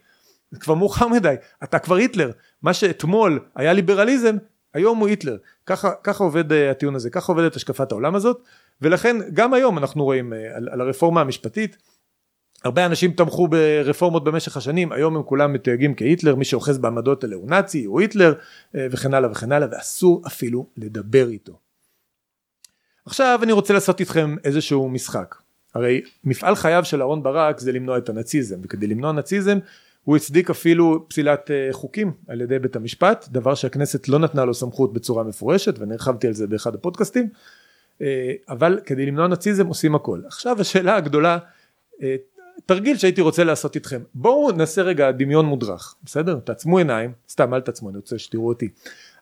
[0.59, 1.35] כבר מאוחר מדי.
[1.63, 2.31] אתה כבר היטלר.
[2.61, 4.35] מה שאתמול היה ליברליזם
[4.75, 5.37] היום הוא היטלר.
[5.65, 8.43] ככה, ככה עובד uh, הטיעון הזה ככה עובדת השקפת העולם הזאת
[8.81, 11.77] ולכן גם היום אנחנו רואים uh, על, על הרפורמה המשפטית
[12.63, 17.35] הרבה אנשים תמכו ברפורמות במשך השנים היום הם כולם מתויגים כהיטלר מי שאוחז בעמדות האלה
[17.35, 21.59] הוא נאצי הוא היטלר uh, וכן הלאה וכן הלאה ואסור אפילו לדבר איתו.
[23.05, 25.35] עכשיו אני רוצה לעשות איתכם איזשהו משחק.
[25.75, 29.57] הרי מפעל חייו של אהרן ברק זה למנוע את הנאציזם וכדי למנוע נאציזם
[30.05, 34.53] הוא הצדיק אפילו פסילת אה, חוקים על ידי בית המשפט דבר שהכנסת לא נתנה לו
[34.53, 37.29] סמכות בצורה מפורשת ואני הרחבתי על זה באחד הפודקאסטים
[38.01, 40.21] אה, אבל כדי למנוע נאציזם עושים הכל.
[40.25, 41.37] עכשיו השאלה הגדולה
[42.03, 42.15] אה,
[42.65, 44.01] תרגיל שהייתי רוצה לעשות איתכם.
[44.13, 46.39] בואו נעשה רגע דמיון מודרך בסדר?
[46.39, 48.69] תעצמו עיניים סתם אל תעצמו אני רוצה שתראו אותי.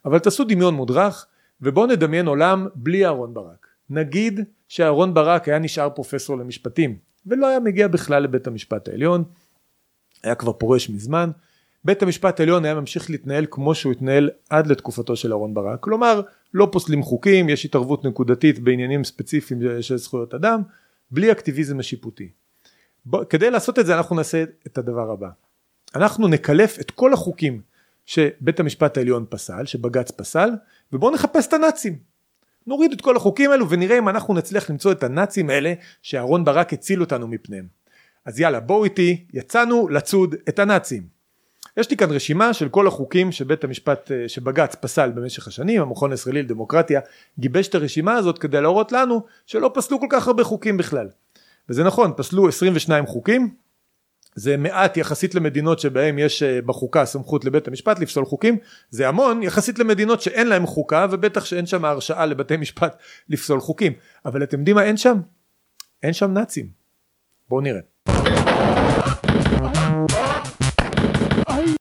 [0.05, 1.25] אבל תעשו דמיון מודרך
[1.61, 3.67] ובואו נדמיין עולם בלי אהרון ברק.
[3.89, 9.23] נגיד שאהרון ברק היה נשאר פרופסור למשפטים ולא היה מגיע בכלל לבית המשפט העליון
[10.23, 11.29] היה כבר פורש מזמן.
[11.85, 15.79] בית המשפט העליון היה ממשיך להתנהל כמו שהוא התנהל עד לתקופתו של אהרן ברק.
[15.79, 16.21] כלומר
[16.53, 20.61] לא פוסלים חוקים יש התערבות נקודתית בעניינים ספציפיים של זכויות אדם
[21.11, 22.29] בלי אקטיביזם השיפוטי.
[23.05, 25.29] בוא, כדי לעשות את זה אנחנו נעשה את הדבר הבא.
[25.95, 27.61] אנחנו נקלף את כל החוקים
[28.05, 30.49] שבית המשפט העליון פסל שבג"ץ פסל
[30.93, 31.97] ובואו נחפש את הנאצים.
[32.67, 36.73] נוריד את כל החוקים האלו ונראה אם אנחנו נצליח למצוא את הנאצים האלה שאהרן ברק
[36.73, 37.82] הציל אותנו מפניהם
[38.25, 41.13] אז יאללה בואו איתי יצאנו לצוד את הנאצים.
[41.77, 46.11] יש לי כאן רשימה של כל החוקים שבית המשפט אה, שבג"ץ פסל במשך השנים המכון
[46.11, 47.01] הישראלי לדמוקרטיה
[47.39, 51.09] גיבש את הרשימה הזאת כדי להראות לנו שלא פסלו כל כך הרבה חוקים בכלל.
[51.69, 53.53] וזה נכון פסלו 22 חוקים
[54.35, 58.57] זה מעט יחסית למדינות שבהם יש אה, בחוקה סמכות לבית המשפט לפסול חוקים
[58.89, 62.97] זה המון יחסית למדינות שאין להם חוקה ובטח שאין שם הרשאה לבתי משפט
[63.29, 63.93] לפסול חוקים.
[64.25, 65.17] אבל אתם יודעים מה אין שם?
[66.03, 66.69] אין שם נאצים.
[67.49, 67.92] בואו נראה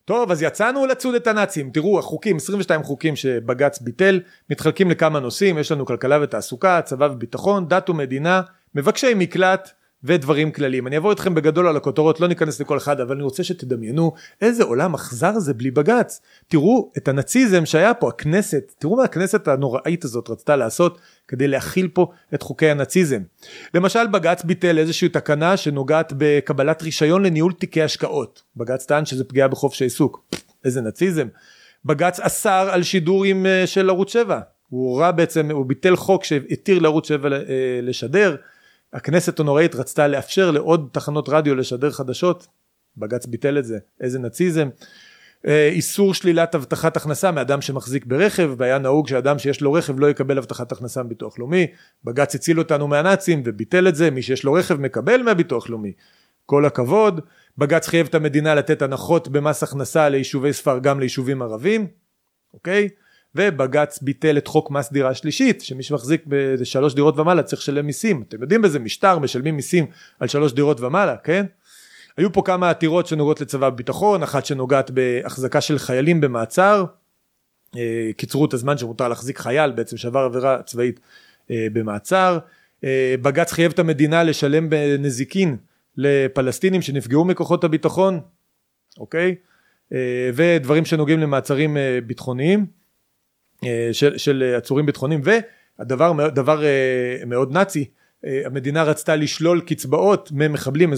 [0.05, 1.71] טוב אז יצאנו לצוד את הנאצים.
[1.71, 5.59] תראו החוקים 22 חוקים שבג"ץ ביטל מתחלקים לכמה נושאים.
[5.59, 8.43] יש לנו כלכלה ותעסוקה צבא וביטחון דת ומדינה
[8.75, 9.71] מבקשי מקלט
[10.05, 10.87] ודברים כלליים.
[10.87, 14.65] אני אעבור איתכם בגדול על הכותרות, לא ניכנס לכל אחד, אבל אני רוצה שתדמיינו איזה
[14.65, 16.21] עולם אכזר זה בלי בג"ץ.
[16.49, 21.89] תראו את הנאציזם שהיה פה, הכנסת, תראו מה הכנסת הנוראית הזאת רצתה לעשות כדי להכיל
[21.89, 23.21] פה את חוקי הנאציזם.
[23.75, 28.43] למשל בג"ץ ביטל איזושהי תקנה שנוגעת בקבלת רישיון לניהול תיקי השקעות.
[28.57, 30.25] בג"ץ טען שזה פגיעה בחופש העיסוק.
[30.65, 31.27] איזה נאציזם.
[31.85, 34.41] בג"ץ אסר על שידורים אה, של ערוץ 7.
[34.69, 37.39] הוא הורה בעצם, הוא ביטל חוק שהתיר לערוץ 7 אה,
[37.83, 38.37] לשדר.
[38.93, 42.47] הכנסת הנוראית רצתה לאפשר לעוד תחנות רדיו לשדר חדשות,
[42.97, 44.69] בג"ץ ביטל את זה, איזה נאציזם.
[45.47, 50.11] אה, איסור שלילת הבטחת הכנסה מאדם שמחזיק ברכב, והיה נהוג שאדם שיש לו רכב לא
[50.11, 51.67] יקבל הבטחת הכנסה מביטוח לאומי,
[52.05, 55.93] בג"ץ הציל אותנו מהנאצים וביטל את זה, מי שיש לו רכב מקבל מהביטוח לאומי,
[56.47, 57.21] כל הכבוד,
[57.59, 61.87] בג"ץ חייב את המדינה לתת הנחות במס הכנסה ליישובי ספר גם ליישובים ערבים,
[62.55, 62.89] אוקיי?
[63.35, 68.25] ובג"ץ ביטל את חוק מס דירה שלישית שמי שמחזיק בשלוש דירות ומעלה צריך לשלם מיסים.
[68.29, 69.87] אתם יודעים באיזה משטר משלמים מיסים
[70.21, 71.47] על שלוש דירות ומעלה כן?
[72.17, 76.85] היו פה כמה עתירות שנוגעות לצבא וביטחון אחת שנוגעת בהחזקה של חיילים במעצר.
[77.77, 81.01] אה, קיצרו את הזמן שמותר להחזיק חייל בעצם שעבר עבירה צבאית
[81.51, 82.39] אה, במעצר.
[82.85, 85.57] אה, בג"ץ חייב את המדינה לשלם בנזיקין
[85.97, 88.21] לפלסטינים שנפגעו מכוחות הביטחון
[88.99, 89.35] אוקיי?
[90.35, 92.67] ודברים שנוגעים למעצרים ביטחוניים
[93.93, 97.85] של, של עצורים ביטחוניים והדבר דבר אה, מאוד נאצי
[98.27, 100.93] אה, המדינה רצתה לשלול קצבאות ממחבלים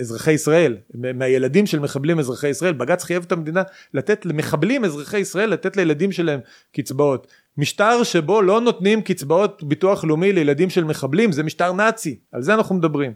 [0.00, 2.72] אזרחי ישראל מהילדים של מחבלים אזרחי ישראל.
[2.72, 3.62] בג"ץ חייב את המדינה
[3.94, 6.40] לתת למחבלים אזרחי ישראל לתת לילדים שלהם
[6.72, 7.26] קצבאות.
[7.58, 12.18] משטר שבו לא נותנים קצבאות ביטוח לאומי לילדים של מחבלים זה משטר נאצי.
[12.32, 13.12] על זה אנחנו מדברים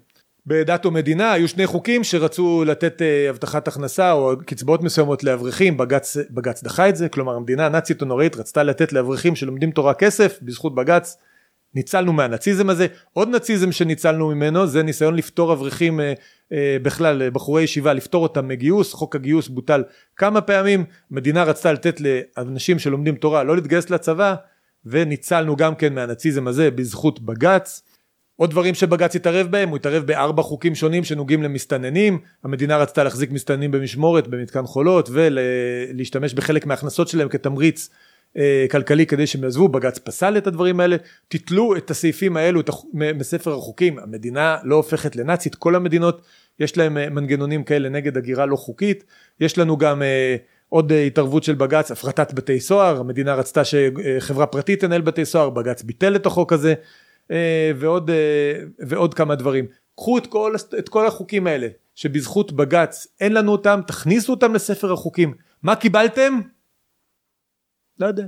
[0.46, 5.76] בדת ומדינה היו שני חוקים שרצו לתת אה, הבטחת הכנסה או קצבאות מסוימות לאברכים.
[5.76, 10.38] בג"ץ, בג"ץ דחה את זה כלומר המדינה הנאצית הנוראית רצתה לתת לאברכים שלומדים תורה כסף.
[10.42, 11.16] בזכות בג"ץ
[11.74, 12.87] ניצלנו מהנאציזם הזה.
[13.12, 16.12] עוד נאציזם שניצלנו ממנו זה ניסיון לפטור אברכים אה,
[16.52, 18.92] אה, בכלל בחורי ישיבה לפטור אותם מגיוס.
[18.92, 19.83] חוק הגיוס בוטל
[20.16, 20.85] כמה פעמים.
[21.11, 24.35] מדינה רצתה לתת לאנשים שלומדים תורה לא להתגייס לצבא
[24.87, 27.83] וניצלנו גם כן מהנאציזם הזה בזכות בג"ץ
[28.36, 33.30] עוד דברים שבג"ץ התערב בהם, הוא התערב בארבע חוקים שונים שנוגעים למסתננים, המדינה רצתה להחזיק
[33.30, 37.88] מסתננים במשמורת במתקן חולות ולהשתמש בחלק מההכנסות שלהם כתמריץ
[38.36, 40.96] אה, כלכלי כדי שהם יעזבו, בג"ץ פסל את הדברים האלה,
[41.28, 42.60] תתלו את הסעיפים האלו
[42.94, 46.22] מספר החוקים, המדינה לא הופכת לנאצית, כל המדינות
[46.60, 49.04] יש להם אה, מנגנונים כאלה נגד הגירה לא חוקית,
[49.40, 50.36] יש לנו גם אה,
[50.68, 55.82] עוד התערבות של בג"ץ, הפרטת בתי סוהר, המדינה רצתה שחברה פרטית תנהל בתי סוהר, בג"ץ
[55.82, 56.74] ביטל את החוק הזה, אה,
[57.76, 59.66] ועוד, אה, ועוד כמה דברים.
[59.96, 64.92] קחו את כל, את כל החוקים האלה שבזכות בג"ץ אין לנו אותם, תכניסו אותם לספר
[64.92, 65.35] החוקים.
[65.62, 66.40] מה קיבלתם?
[67.98, 68.26] לא יודע.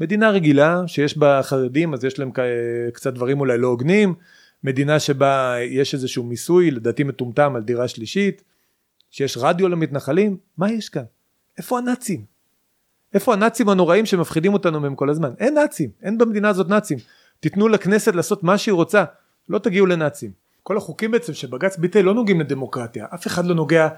[0.00, 2.30] מדינה רגילה שיש בה חרדים אז יש להם
[2.92, 4.14] קצת דברים אולי לא הוגנים.
[4.64, 8.42] מדינה שבה יש איזשהו מיסוי לדעתי מטומטם על דירה שלישית.
[9.10, 10.36] שיש רדיו למתנחלים.
[10.58, 11.04] מה יש כאן?
[11.58, 12.24] איפה הנאצים?
[13.14, 15.30] איפה הנאצים הנוראים שמפחידים אותנו מהם כל הזמן?
[15.38, 16.98] אין נאצים, אין במדינה הזאת נאצים.
[17.40, 19.04] תיתנו לכנסת לעשות מה שהיא רוצה,
[19.48, 20.46] לא תגיעו לנאצים.
[20.62, 23.88] כל החוקים בעצם שבג"ץ ביטל לא נוגעים לדמוקרטיה, אף אחד לא נוגע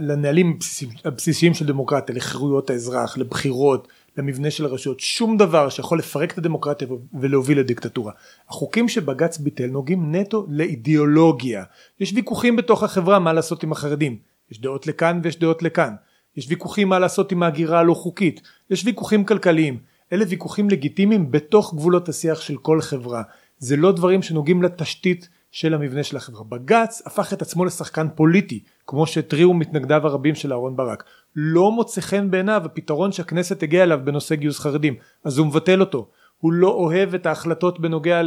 [0.00, 0.58] לנהלים
[1.04, 6.88] הבסיסיים של דמוקרטיה, לחירויות האזרח, לבחירות, למבנה של הרשויות, שום דבר שיכול לפרק את הדמוקרטיה
[7.20, 8.12] ולהוביל לדיקטטורה.
[8.48, 11.64] החוקים שבג"ץ ביטל נוגעים נטו לאידיאולוגיה.
[12.00, 14.18] יש ויכוחים בתוך החברה מה לעשות עם החרדים,
[14.50, 15.94] יש דעות לכאן ויש דעות לכאן.
[16.36, 19.78] יש ויכוחים מה לעשות עם ההגירה הלא חוקית, יש ויכוחים כלכליים.
[20.12, 23.22] אלה ויכוחים לגיטימיים בתוך גבולות השיח של כל חברה.
[23.58, 26.44] זה לא דברים שנוגעים לתשתית של המבנה של החברה.
[26.44, 31.04] בג"ץ הפך את עצמו לשחקן פוליטי, כמו שהתריעו מתנגדיו הרבים של אהרן ברק.
[31.36, 34.94] לא מוצא חן בעיניו הפתרון שהכנסת הגיעה אליו בנושא גיוס חרדים,
[35.24, 36.08] אז הוא מבטל אותו.
[36.38, 38.20] הוא לא אוהב את ההחלטות בנוגע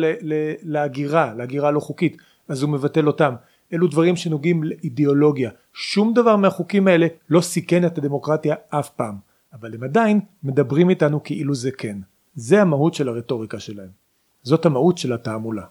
[0.63, 2.17] להגירה, להגירה לא חוקית,
[2.47, 3.33] אז הוא מבטל אותם.
[3.73, 5.49] אלו דברים שנוגעים לאידיאולוגיה.
[5.73, 9.30] שום דבר מהחוקים האלה לא סיכן את הדמוקרטיה אף פעם.
[9.53, 11.97] אבל הם עדיין מדברים איתנו כאילו זה כן.
[12.35, 13.89] זה המהות של הרטוריקה שלהם.
[14.43, 15.65] זאת המהות של התעמולה.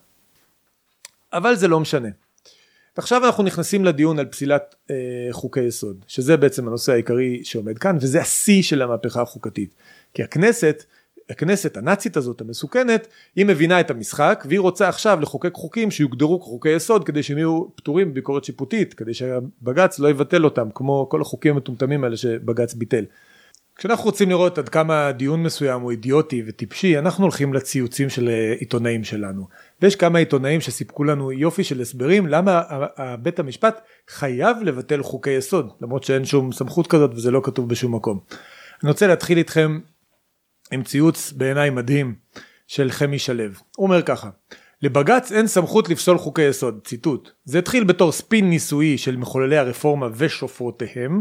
[1.32, 2.08] אבל זה לא משנה.
[2.96, 4.96] עכשיו אנחנו נכנסים לדיון על פסילת אה,
[5.30, 9.74] חוקי יסוד, שזה בעצם הנושא העיקרי שעומד כאן, וזה השיא של המהפכה החוקתית.
[10.14, 10.84] כי הכנסת,
[11.30, 16.68] הכנסת הנאצית הזאת המסוכנת, היא מבינה את המשחק, והיא רוצה עכשיו לחוקק חוקים שיוגדרו כחוקי
[16.68, 21.54] יסוד, כדי שהם יהיו פטורים מביקורת שיפוטית, כדי שבג"ץ לא יבטל אותם, כמו כל החוקים
[21.54, 23.04] המטומטמים האלה שבג"ץ ביטל.
[23.80, 28.54] כשאנחנו רוצים לראות עד כמה דיון מסוים הוא אידיוטי וטיפשי אנחנו הולכים לציוצים של אה,
[28.58, 29.48] עיתונאים שלנו
[29.82, 32.62] ויש כמה עיתונאים שסיפקו לנו יופי של הסברים למה
[33.22, 37.94] בית המשפט חייב לבטל חוקי יסוד למרות שאין שום סמכות כזאת וזה לא כתוב בשום
[37.94, 38.20] מקום.
[38.82, 39.80] אני רוצה להתחיל איתכם
[40.72, 42.14] עם ציוץ בעיניי מדהים
[42.66, 43.44] של חמי שלו
[43.76, 44.30] הוא אומר ככה
[44.82, 47.30] לבג"ץ אין סמכות לפסול חוקי יסוד, ציטוט.
[47.44, 51.20] זה התחיל בתור ספין ניסויי של מחוללי הרפורמה ושופרותיהם,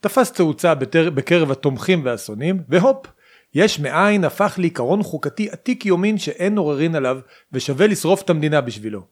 [0.00, 1.10] תפס תאוצה בתר...
[1.10, 3.06] בקרב התומכים והשונאים, והופ,
[3.54, 7.18] יש מאין הפך לעיקרון חוקתי עתיק יומין שאין עוררין עליו
[7.52, 9.02] ושווה לשרוף את המדינה בשבילו.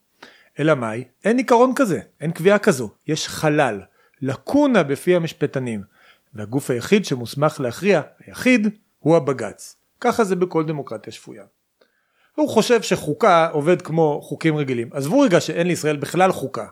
[0.59, 1.05] אלא מאי?
[1.25, 3.81] אין עיקרון כזה, אין קביעה כזו, יש חלל,
[4.23, 5.83] לקונה בפי המשפטנים,
[6.35, 8.69] והגוף היחיד שמוסמך להכריע, היחיד,
[8.99, 9.77] הוא הבג"ץ.
[10.01, 11.45] ככה זה בכל דמוקרטיה שפויה.
[12.35, 14.89] הוא חושב שחוקה עובד כמו חוקים רגילים.
[14.93, 16.67] עזבו רגע שאין לישראל בכלל חוקה.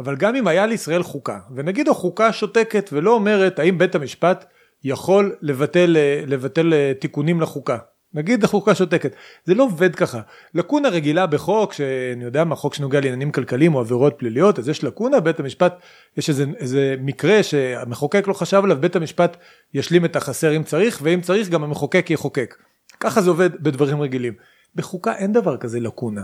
[0.00, 4.44] אבל גם אם היה לישראל חוקה, ונגיד החוקה שותקת ולא אומרת האם בית המשפט
[4.84, 7.78] יכול לבטל, לבטל תיקונים לחוקה.
[8.14, 9.14] נגיד החוקה שותקת.
[9.44, 10.20] זה לא עובד ככה.
[10.54, 14.84] לקונה רגילה בחוק, שאני יודע מה, חוק שנוגע לעניינים כלכליים או עבירות פליליות, אז יש
[14.84, 15.80] לקונה, בית המשפט,
[16.16, 19.36] יש איזה, איזה מקרה שהמחוקק לא חשב עליו, בית המשפט
[19.74, 22.56] ישלים את החסר אם צריך, ואם צריך גם המחוקק יחוקק.
[23.00, 24.34] ככה זה עובד בדברים רגילים.
[24.74, 26.22] בחוקה אין דבר כזה לקונה.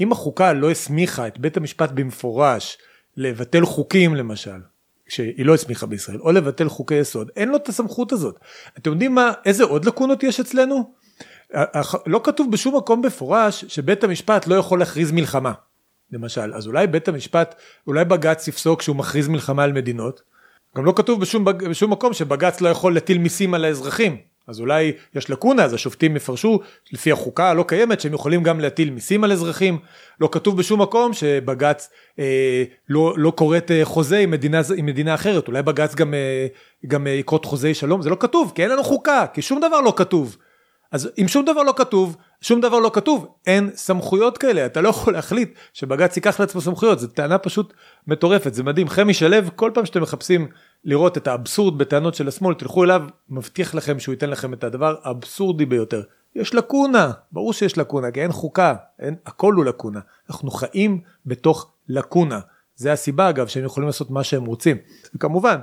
[0.00, 2.78] אם החוקה לא הסמיכה את בית המשפט במפורש
[3.16, 4.60] לבטל חוקים למשל,
[5.08, 8.38] שהיא לא הסמיכה בישראל, או לבטל חוקי יסוד, אין לו את הסמכות הזאת.
[8.78, 10.94] אתם יודעים מה, איזה עוד לקונות יש אצלנו?
[12.06, 15.52] לא כתוב בשום מקום בפורש שבית המשפט לא יכול להכריז מלחמה,
[16.12, 16.54] למשל.
[16.54, 17.54] אז אולי בית המשפט,
[17.86, 20.22] אולי בג"ץ יפסוק שהוא מכריז מלחמה על מדינות.
[20.76, 24.16] גם לא כתוב בשום, בשום מקום שבג"ץ לא יכול להטיל מיסים על האזרחים.
[24.48, 26.60] אז אולי יש לקונה, אז השופטים יפרשו
[26.92, 29.78] לפי החוקה הלא קיימת שהם יכולים גם להטיל מיסים על אזרחים.
[30.20, 35.14] לא כתוב בשום מקום שבג"ץ אה, לא, לא כורת אה, חוזה עם מדינה, עם מדינה
[35.14, 35.48] אחרת.
[35.48, 36.46] אולי בג"ץ גם, אה,
[36.86, 39.80] גם אה, יכרות חוזי שלום, זה לא כתוב, כי אין לנו חוקה, כי שום דבר
[39.80, 40.36] לא כתוב.
[40.92, 44.88] אז אם שום דבר לא כתוב, שום דבר לא כתוב, אין סמכויות כאלה, אתה לא
[44.88, 47.72] יכול להחליט שבג"ץ ייקח לעצמו סמכויות, זו טענה פשוט
[48.06, 48.88] מטורפת, זה מדהים.
[48.88, 50.48] חמי שלו, כל פעם שאתם מחפשים
[50.84, 54.94] לראות את האבסורד בטענות של השמאל, תלכו אליו, מבטיח לכם שהוא ייתן לכם את הדבר
[55.02, 56.02] האבסורדי ביותר.
[56.34, 60.00] יש לקונה, ברור שיש לקונה, כי אין חוקה, אין, הכל הוא לקונה.
[60.30, 62.40] אנחנו חיים בתוך לקונה.
[62.76, 64.76] זה הסיבה אגב שהם יכולים לעשות מה שהם רוצים.
[65.14, 65.56] וכמובן,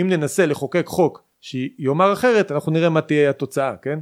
[0.00, 3.98] אם ננסה לחוקק חוק שיאמר אחרת, אנחנו נראה מה תהיה התוצאה, כן?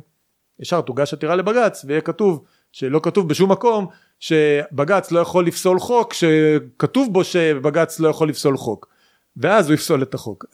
[0.61, 3.87] ישר תוגש עתירה לבג"ץ ויהיה כתוב שלא כתוב בשום מקום
[4.21, 8.89] שבג"ץ לא יכול לפסול חוק שכתוב בו שבג"ץ לא יכול לפסול חוק
[9.37, 10.45] ואז הוא יפסול את החוק.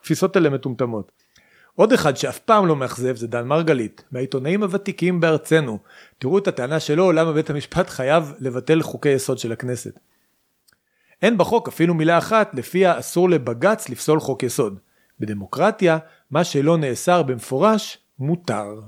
[0.00, 1.12] התפיסות האלה מטומטמות.
[1.74, 5.78] עוד אחד שאף פעם לא מאכזב זה דן מרגלית מהעיתונאים הוותיקים בארצנו.
[6.18, 9.98] תראו את הטענה שלו למה בית המשפט חייב לבטל חוקי יסוד של הכנסת.
[11.22, 14.78] אין בחוק אפילו מילה אחת לפיה אסור לבג"ץ לפסול חוק יסוד.
[15.20, 15.98] בדמוקרטיה
[16.30, 18.80] מה שלא נאסר במפורש מותר.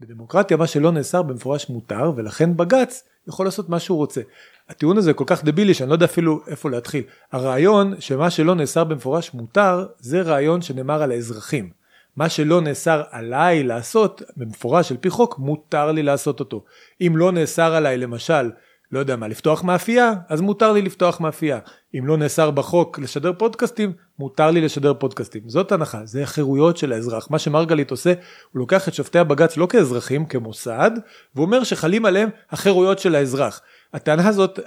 [0.00, 4.20] בדמוקרטיה מה שלא נאסר במפורש מותר ולכן בג"ץ יכול לעשות מה שהוא רוצה.
[4.68, 7.02] הטיעון הזה כל כך דבילי שאני לא יודע אפילו איפה להתחיל.
[7.32, 11.70] הרעיון שמה שלא נאסר במפורש מותר זה רעיון שנאמר על האזרחים.
[12.16, 16.64] מה שלא נאסר עליי לעשות במפורש על פי חוק מותר לי לעשות אותו.
[17.00, 18.50] אם לא נאסר עליי למשל
[18.92, 21.58] לא יודע מה, לפתוח מאפייה, אז מותר לי לפתוח מאפייה.
[21.98, 25.42] אם לא נאסר בחוק לשדר פודקאסטים, מותר לי לשדר פודקאסטים.
[25.46, 27.30] זאת הנחה, זה החירויות של האזרח.
[27.30, 28.12] מה שמרגלית עושה,
[28.52, 30.90] הוא לוקח את שופטי הבג"ץ לא כאזרחים, כמוסד,
[31.34, 33.60] והוא אומר שחלים עליהם החירויות של האזרח.
[33.94, 34.58] הטענה הזאת,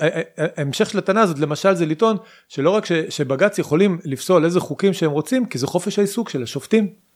[0.57, 5.11] ההמשך של הטענה הזאת למשל זה לטעון שלא רק שבג"ץ יכולים לפסול איזה חוקים שהם
[5.11, 7.10] רוצים, כי זה חופש העיסוק של השופטים.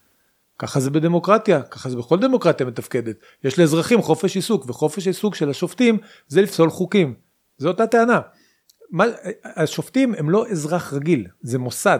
[0.59, 3.15] ככה זה בדמוקרטיה, ככה זה בכל דמוקרטיה מתפקדת.
[3.43, 7.13] יש לאזרחים חופש עיסוק, וחופש עיסוק של השופטים זה לפסול חוקים.
[7.57, 8.21] זו אותה טענה.
[8.91, 9.05] מה,
[9.43, 11.99] השופטים הם לא אזרח רגיל, זה מוסד.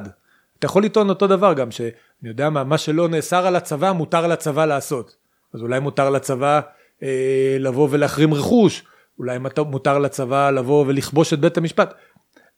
[0.59, 1.89] אתה יכול לטעון אותו דבר גם, שאני
[2.23, 5.15] יודע מה, מה שלא נאסר על הצבא, מותר לצבא לעשות.
[5.53, 6.61] אז אולי מותר לצבא
[7.03, 8.83] אה, לבוא ולהחרים רכוש,
[9.19, 11.93] אולי מותר לצבא לבוא ולכבוש את בית המשפט.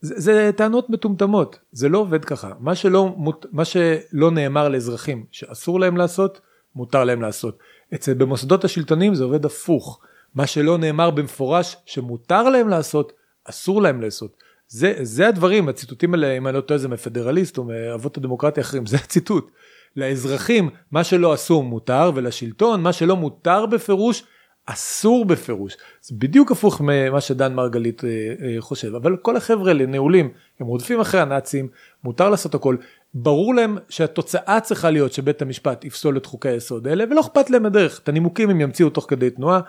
[0.02, 2.52] זה, זה טענות מטומטמות, זה לא עובד ככה.
[2.60, 3.16] מה שלא,
[3.52, 6.42] מה שלא נאמר לאזרחים שאסור להם לעשות,
[6.76, 7.60] מותר להם לעשות.
[7.94, 10.00] אצל במוסדות השלטוניים זה עובד הפוך.
[10.36, 14.38] מה שלא נאמר במפורש שמותר להם לעשות, אסור להם לעשות.
[14.68, 18.86] זה, זה הדברים, הציטוטים האלה, אם אני לא טועה זה מפדרליסט או מאבות הדמוקרטיה האחרים,
[18.86, 19.52] זה הציטוט.
[19.96, 24.24] לאזרחים, מה שלא אסור מותר, ולשלטון, מה שלא מותר בפירוש,
[24.70, 25.78] אסור בפירוש.
[26.02, 30.68] זה בדיוק הפוך ממה שדן מרגלית אה, אה, חושב, אבל כל החבר'ה האלה נעולים, הם
[30.68, 31.68] רודפים אחרי הנאצים,
[32.04, 32.76] מותר לעשות הכל.
[33.14, 37.66] ברור להם שהתוצאה צריכה להיות שבית המשפט יפסול את חוקי היסוד האלה, ולא אכפת להם
[37.66, 39.60] הדרך, את הנימוקים הם ימציאו תוך כדי תנועה.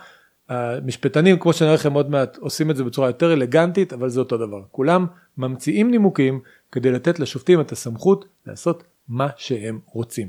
[0.49, 4.37] המשפטנים, כמו שנראה לכם עוד מעט, עושים את זה בצורה יותר אלגנטית, אבל זה אותו
[4.37, 4.63] דבר.
[4.71, 5.07] כולם
[5.39, 6.41] ממציאים נימוקים
[6.73, 10.29] כדי לתת לשופטים את הסמכות לעשות מה שהם רוצים.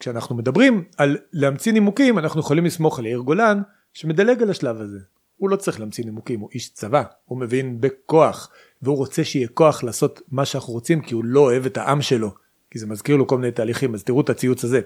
[0.00, 4.98] כשאנחנו מדברים על להמציא נימוקים אנחנו יכולים לסמוך על יאיר גולן שמדלג על השלב הזה.
[5.36, 8.50] הוא לא צריך להמציא נימוקים, הוא איש צבא, הוא מבין בכוח,
[8.82, 12.30] והוא רוצה שיהיה כוח לעשות מה שאנחנו רוצים כי הוא לא אוהב את העם שלו,
[12.70, 14.80] כי זה מזכיר לו כל מיני תהליכים, אז תראו את הציוץ הזה.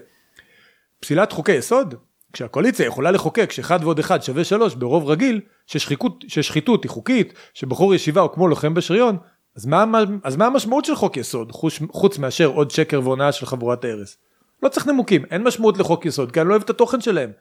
[0.99, 1.95] פסילת חוקי יסוד,
[2.33, 7.95] כשהקואליציה יכולה לחוקק שאחד ועוד אחד שווה שלוש ברוב רגיל, ששחיקות, ששחיתות היא חוקית, שבחור
[7.95, 9.17] ישיבה הוא כמו לוחם בשריון,
[9.55, 9.85] אז מה,
[10.23, 14.17] אז מה המשמעות של חוק יסוד, חוץ, חוץ מאשר עוד שקר והונאה של חבורת ההרס?
[14.63, 17.31] לא צריך נימוקים, אין משמעות לחוק יסוד, כי אני לא אוהב את התוכן שלהם.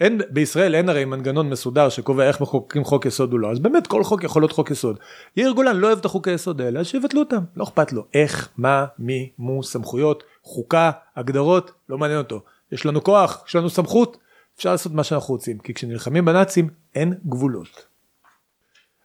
[0.00, 3.86] אין, בישראל אין הרי מנגנון מסודר שקובע איך מחוקקים חוק יסוד או לא, אז באמת
[3.86, 4.98] כל חוק יכול להיות חוק יסוד.
[5.36, 8.06] יאיר גולן לא אוהב את החוקי יסוד האלה, אז שיבטלו אותם, לא אכפת לו.
[8.14, 12.42] איך, מה, מי, מו, סמכויות, חוקה, הגדרות, לא מעניין אותו.
[12.72, 14.16] יש לנו כוח, יש לנו סמכות,
[14.56, 17.86] אפשר לעשות מה שאנחנו רוצים, כי כשנלחמים בנאצים אין גבולות.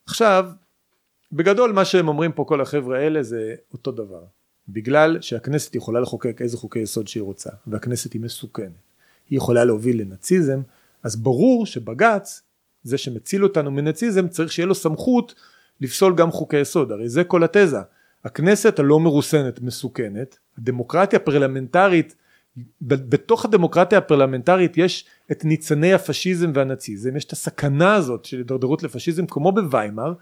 [0.05, 0.45] עכשיו,
[1.31, 4.23] בגדול מה שהם אומרים פה כל החבר'ה האלה זה אותו דבר.
[4.71, 8.69] בגלל שהכנסת יכולה לחוקק איזה חוקי יסוד שהיא רוצה, והכנסת היא מסוכנת,
[9.29, 10.61] היא יכולה להוביל לנאציזם,
[11.03, 12.41] אז ברור שבג"ץ,
[12.83, 15.35] זה שמציל אותנו מנאציזם, צריך שיהיה לו סמכות
[15.81, 17.79] לפסול גם חוקי יסוד, הרי זה כל התזה.
[18.25, 22.15] הכנסת הלא מרוסנת מסוכנת, הדמוקרטיה הפרלמנטרית,
[22.81, 29.25] בתוך הדמוקרטיה הפרלמנטרית יש את ניצני הפשיזם והנאציזם, יש את הסכנה הזאת של הידרדרות לפשיזם
[29.25, 30.13] כמו בוויימאר,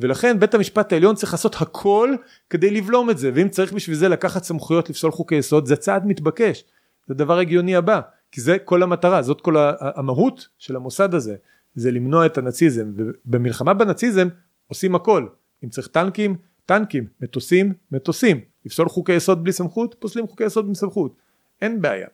[0.00, 2.14] ולכן בית המשפט העליון צריך לעשות הכל
[2.50, 6.06] כדי לבלום את זה, ואם צריך בשביל זה לקחת סמכויות לפסול חוקי יסוד, זה צעד
[6.06, 6.64] מתבקש,
[7.06, 8.00] זה דבר הגיוני הבא,
[8.32, 11.36] כי זה כל המטרה, זאת כל המהות של המוסד הזה,
[11.74, 14.28] זה למנוע את הנאציזם, ובמלחמה בנאציזם
[14.66, 15.26] עושים הכל,
[15.64, 20.74] אם צריך טנקים, טנקים, מטוסים, מטוסים, לפסול חוקי יסוד בלי סמכות, פוסלים חוקי יסוד בלי
[20.74, 21.16] סמכות,
[21.62, 22.08] אין בעיה.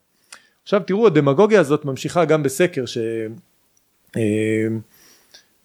[0.63, 2.99] עכשיו תראו הדמגוגיה הזאת ממשיכה גם בסקר ש...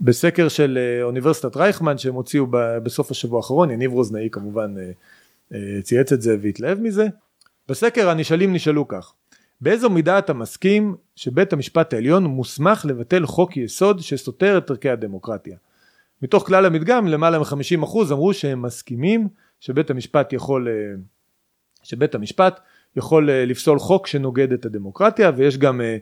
[0.01, 2.47] אה, בסקר של אה, אוניברסיטת רייכמן שהם הוציאו
[2.83, 4.75] בסוף השבוע האחרון, יניב רוזנאי כמובן
[5.53, 7.07] אה, צייץ את זה והתלהב מזה,
[7.69, 9.13] בסקר הנשאלים נשאלו כך
[9.61, 15.57] באיזו מידה אתה מסכים שבית המשפט העליון מוסמך לבטל חוק יסוד שסותר את ערכי הדמוקרטיה?
[16.21, 19.27] מתוך כלל המדגם למעלה מ-50% אמרו שהם מסכימים
[19.59, 20.67] שבית המשפט יכול,
[21.83, 22.59] שבית המשפט
[22.95, 25.97] יכול לפסול חוק שנוגד את הדמוקרטיה ויש גם אה,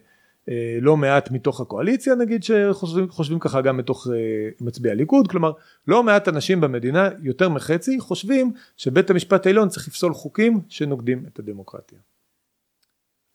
[0.82, 5.52] לא מעט מתוך הקואליציה נגיד שחושבים ככה גם מתוך אה, מצביעי הליכוד כלומר
[5.88, 11.40] לא מעט אנשים במדינה יותר מחצי חושבים שבית המשפט העליון צריך לפסול חוקים שנוגדים את
[11.40, 12.00] הדמוקרטיה.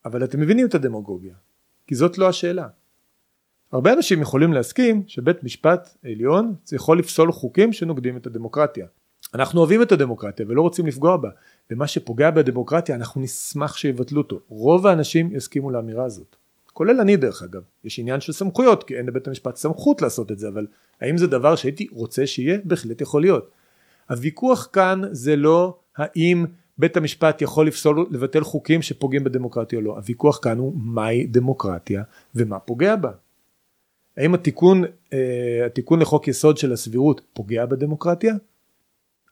[0.04, 1.34] אבל אתם מבינים את הדמוגוגיה
[1.86, 2.68] כי זאת לא השאלה.
[3.72, 8.86] הרבה אנשים יכולים להסכים שבית משפט עליון יכול לפסול חוקים שנוגדים את הדמוקרטיה.
[9.34, 11.30] אנחנו אוהבים את הדמוקרטיה ולא רוצים לפגוע בה
[11.70, 14.40] ומה שפוגע בדמוקרטיה אנחנו נשמח שיבטלו אותו.
[14.48, 16.36] רוב האנשים יסכימו לאמירה הזאת.
[16.78, 20.38] כולל אני דרך אגב, יש עניין של סמכויות כי אין לבית המשפט סמכות לעשות את
[20.38, 20.66] זה אבל
[21.00, 22.58] האם זה דבר שהייתי רוצה שיהיה?
[22.64, 23.50] בהחלט יכול להיות.
[24.10, 26.44] הוויכוח כאן זה לא האם
[26.78, 32.02] בית המשפט יכול לפסול לבטל חוקים שפוגעים בדמוקרטיה או לא, הוויכוח כאן הוא מהי דמוקרטיה
[32.34, 33.10] ומה פוגע בה.
[34.16, 38.34] האם התיקון, אה, התיקון לחוק יסוד של הסבירות פוגע בדמוקרטיה?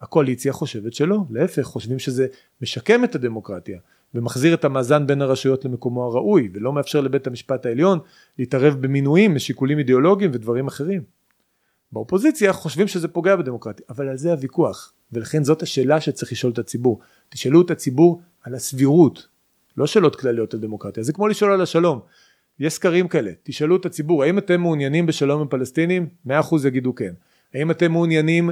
[0.01, 2.27] הקואליציה חושבת שלא, להפך חושבים שזה
[2.61, 3.79] משקם את הדמוקרטיה
[4.15, 7.99] ומחזיר את המאזן בין הרשויות למקומו הראוי ולא מאפשר לבית המשפט העליון
[8.39, 11.01] להתערב במינויים משיקולים אידיאולוגיים ודברים אחרים.
[11.91, 16.59] באופוזיציה חושבים שזה פוגע בדמוקרטיה אבל על זה הוויכוח ולכן זאת השאלה שצריך לשאול את
[16.59, 16.99] הציבור.
[17.29, 19.27] תשאלו את הציבור על הסבירות
[19.77, 21.99] לא שאלות כלליות על דמוקרטיה זה כמו לשאול על השלום.
[22.59, 26.07] יש סקרים כאלה תשאלו את הציבור האם אתם מעוניינים בשלום עם פלסטינים?
[26.27, 26.31] 100%
[26.67, 27.13] יגידו כן.
[27.53, 28.49] האם אתם מעוניינים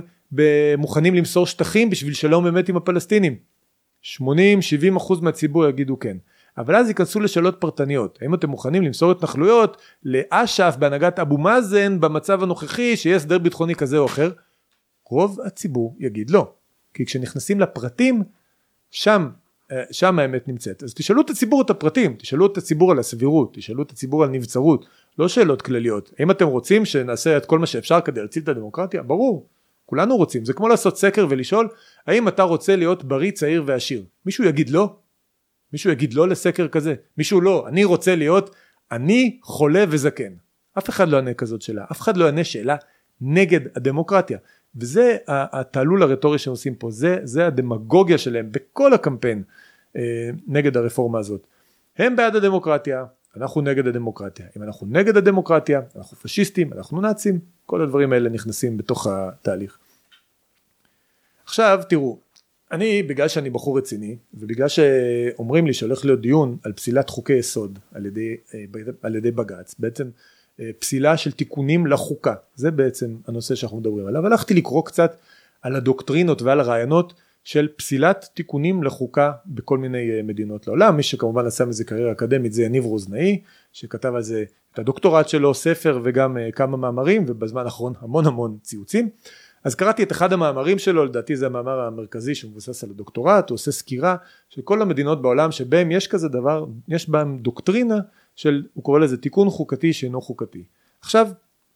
[0.78, 3.36] מוכנים למסור שטחים בשביל שלום באמת עם הפלסטינים
[4.06, 4.22] 80-70%
[5.22, 6.18] מהציבור יגידו כן.
[6.58, 12.44] אבל אז ייכנסו לשאלות פרטניות, האם אתם מוכנים למסור התנחלויות לאש"ף בהנהגת אבו מאזן במצב
[12.44, 14.32] הנוכחי שיהיה הסדר ביטחוני כזה או אחר?
[15.10, 16.54] רוב הציבור יגיד לא,
[16.94, 18.24] כי כשנכנסים לפרטים
[18.92, 19.30] שם
[19.72, 20.84] אה, שם האמת נמצאת.
[20.84, 24.30] אז תשאלו את הציבור את הפרטים, תשאלו את הציבור על הסבירות, תשאלו את הציבור על
[24.30, 24.86] נבצרות,
[25.20, 26.14] לא שאלות כלליות.
[26.20, 29.04] האם אתם רוצים שנעשה את כל מה שאפשר כדי להציל את הדמוקרטיה?
[29.04, 29.48] ברור.
[29.86, 31.68] כולנו רוצים, זה כמו לעשות סקר ולשאול
[32.08, 34.04] האם אתה רוצה להיות בריא, צעיר ועשיר.
[34.26, 34.96] מישהו יגיד לא?
[35.74, 36.96] מישהו יגיד לא לסקר כזה?
[37.18, 38.56] מישהו לא, אני רוצה להיות
[38.92, 40.34] אני חולה וזקן.
[40.78, 42.76] אף אחד לא יענה כזאת שאלה, אף אחד לא יענה שאלה
[43.22, 44.38] נגד הדמוקרטיה.
[44.76, 49.44] וזה התעלול הרטורי שהם עושים פה, זה, זה הדמגוגיה שלהם בכל הקמפיין
[49.96, 50.02] אה,
[50.48, 51.48] נגד הרפורמה הזאת.
[51.98, 53.06] הם בעד הדמוקרטיה,
[53.38, 54.46] אנחנו נגד הדמוקרטיה.
[54.58, 59.78] אם אנחנו נגד הדמוקרטיה, אנחנו פשיסטים, אנחנו נאצים, כל הדברים האלה נכנסים בתוך התהליך.
[61.46, 62.20] עכשיו תראו,
[62.72, 67.80] אני בגלל שאני בחור רציני ובגלל שאומרים לי שהולך להיות דיון על פסילת חוקי יסוד
[67.94, 68.64] על ידי, אה,
[69.02, 70.10] על ידי בג"ץ, בעצם
[70.60, 75.18] אה, פסילה של תיקונים לחוקה, זה בעצם הנושא שאנחנו מדברים עליו, הלכתי לקרוא קצת
[75.62, 77.14] על הדוקטרינות ועל הרעיונות
[77.46, 82.54] של פסילת תיקונים לחוקה בכל מיני אה, מדינות לעולם, מי שכמובן עשה מזה קריירה אקדמית
[82.54, 83.42] זה יניב רוזנאי,
[83.74, 84.44] שכתב על זה
[84.74, 89.10] את הדוקטורט שלו, ספר וגם אה, כמה מאמרים ובזמן האחרון המון המון ציוצים.
[89.64, 93.72] אז קראתי את אחד המאמרים שלו, לדעתי זה המאמר המרכזי שמבוסס על הדוקטורט, הוא עושה
[93.72, 94.16] סקירה
[94.50, 98.00] של כל המדינות בעולם שבהם יש כזה דבר, יש בהם דוקטרינה
[98.36, 100.64] של, הוא קורא לזה תיקון חוקתי שאינו חוקתי.
[101.02, 101.28] עכשיו,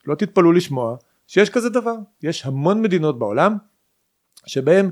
[0.08, 0.96] לא תתפלאו לשמוע
[1.28, 3.58] שיש כזה דבר, יש המון מדינות בעולם
[4.46, 4.92] שבהם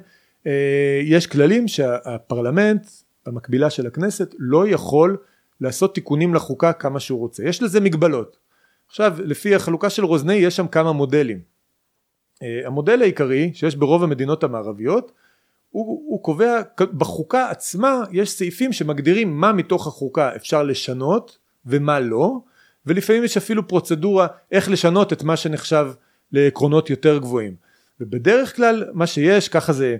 [1.04, 2.88] יש כללים שהפרלמנט,
[3.26, 5.18] המקבילה של הכנסת, לא יכול
[5.62, 8.38] לעשות תיקונים לחוקה כמה שהוא רוצה, יש לזה מגבלות.
[8.88, 11.40] עכשיו, לפי החלוקה של רוזני יש שם כמה מודלים.
[12.44, 15.12] אה, המודל העיקרי שיש ברוב המדינות המערביות
[15.70, 16.62] הוא, הוא קובע
[16.98, 22.40] בחוקה עצמה יש סעיפים שמגדירים מה מתוך החוקה אפשר לשנות ומה לא
[22.86, 25.88] ולפעמים יש אפילו פרוצדורה איך לשנות את מה שנחשב
[26.32, 27.56] לעקרונות יותר גבוהים
[28.00, 29.98] ובדרך כלל מה שיש ככה זה אה,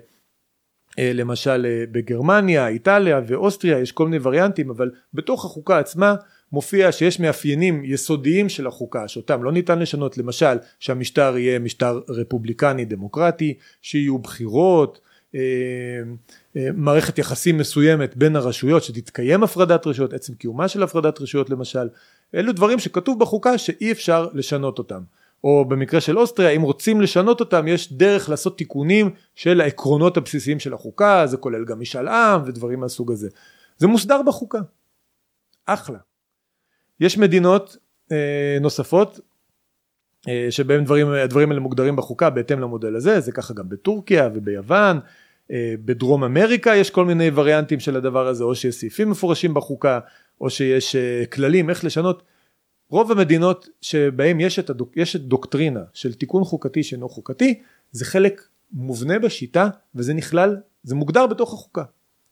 [0.98, 6.16] למשל אה, בגרמניה, איטליה ואוסטריה יש כל מיני וריאנטים אבל בתוך החוקה עצמה
[6.52, 10.18] מופיע שיש מאפיינים יסודיים של החוקה שאותם לא ניתן לשנות.
[10.18, 15.00] למשל שהמשטר יהיה משטר רפובליקני דמוקרטי שיהיו בחירות
[15.36, 15.42] אה,
[16.58, 21.88] אה, מערכת יחסים מסוימת בין הרשויות שתתקיים הפרדת רשויות עצם קיומה של הפרדת רשויות למשל.
[22.36, 25.02] אלו דברים שכתוב בחוקה שאי אפשר לשנות אותם
[25.44, 30.60] או במקרה של אוסטריה אם רוצים לשנות אותם יש דרך לעשות תיקונים של העקרונות הבסיסיים
[30.60, 33.30] של החוקה זה כולל גם משאל עם ודברים מהסוג הזה.
[33.78, 34.60] זה מוסדר בחוקה.
[35.66, 35.98] אחלה.
[37.00, 37.78] יש מדינות
[38.12, 39.20] אה, נוספות
[40.28, 45.00] אה, שבהם דברים, הדברים האלה מוגדרים בחוקה בהתאם למודל הזה, זה ככה גם בטורקיה וביוון,
[45.52, 50.00] אה, בדרום אמריקה יש כל מיני וריאנטים של הדבר הזה, או שיש סעיפים מפורשים בחוקה,
[50.42, 52.24] או שיש אה, כללים איך לשנות.
[52.90, 57.60] רוב המדינות שבהם יש את, הדוק, יש את דוקטרינה של תיקון חוקתי שאינו חוקתי,
[57.92, 61.84] זה חלק מובנה בשיטה וזה נכלל, זה מוגדר בתוך החוקה.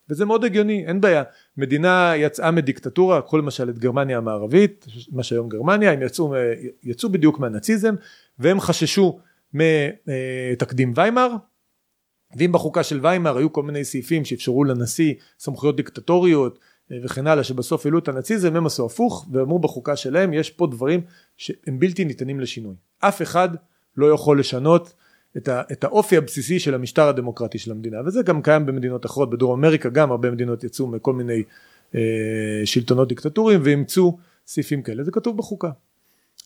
[0.10, 1.24] וזה מאוד הגיוני, אין בעיה.
[1.58, 6.34] מדינה יצאה מדיקטטורה, קחו למשל את גרמניה המערבית, מה שהיום גרמניה, הם יצאו,
[6.84, 7.96] יצאו בדיוק מהנאציזם,
[8.40, 9.20] והם חששו
[9.54, 11.36] מתקדים ויימאר,
[12.38, 16.60] ואם בחוקה של ויימאר היו כל מיני סעיפים שאפשרו לנשיא סמכויות דיקטטוריות
[16.92, 21.02] וכן הלאה, שבסוף העלו את הנאציזם, הם עשו הפוך, ואמרו בחוקה שלהם, יש פה דברים
[21.38, 22.76] שהם בלתי ניתנים לשינוי.
[23.00, 23.50] אף אחד
[23.98, 24.94] לא יכול לשנות
[25.38, 29.30] את, ה, את האופי הבסיסי של המשטר הדמוקרטי של המדינה וזה גם קיים במדינות אחרות
[29.30, 31.44] בדרום אמריקה גם הרבה מדינות יצאו מכל מיני
[31.96, 32.02] אה,
[32.66, 34.18] שלטונות דיקטטוריים ואימצו
[34.48, 35.72] סעיפים כאלה זה כתוב בחוקה.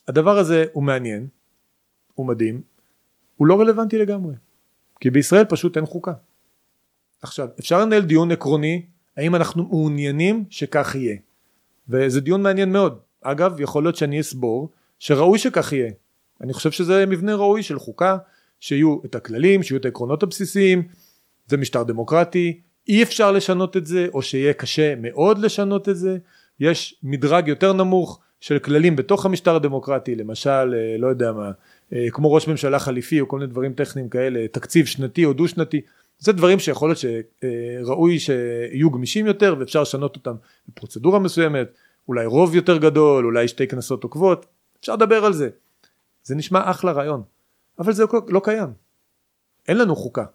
[0.08, 1.28] הדבר הזה הוא מעניין
[2.14, 2.62] הוא מדהים
[3.38, 4.36] הוא לא רלוונטי לגמרי
[5.00, 6.14] כי בישראל פשוט אין חוקה.
[7.22, 8.86] עכשיו אפשר לנהל דיון עקרוני
[9.20, 11.16] האם אנחנו מעוניינים שכך יהיה?
[11.90, 13.00] וזה דיון מעניין מאוד.
[13.22, 15.92] אגב יכול להיות שאני אסבור שראוי שכך יהיה.
[16.42, 18.18] אני חושב שזה מבנה ראוי של חוקה
[18.60, 20.84] שיהיו את הכללים, שיהיו את העקרונות הבסיסיים,
[21.48, 26.18] זה משטר דמוקרטי, אי אפשר לשנות את זה או שיהיה קשה מאוד לשנות את זה,
[26.60, 31.52] יש מדרג יותר נמוך של כללים בתוך המשטר הדמוקרטי, למשל, אה, לא יודע מה,
[31.94, 35.48] אה, כמו ראש ממשלה חליפי או כל מיני דברים טכניים כאלה, תקציב שנתי או דו
[35.48, 35.82] שנתי,
[36.20, 40.36] זה דברים שיכול להיות שראוי שיהיו גמישים יותר ואפשר לשנות אותם
[40.70, 41.68] בפרוצדורה מסוימת,
[42.08, 44.46] אולי רוב יותר גדול, אולי שתי כנסות עוקבות,
[44.80, 45.50] אפשר לדבר על זה.
[46.24, 47.24] זה נשמע אחלה רעיון.
[47.80, 48.70] אבל זה לא, קיים.
[49.68, 50.26] אין לנו חוקה.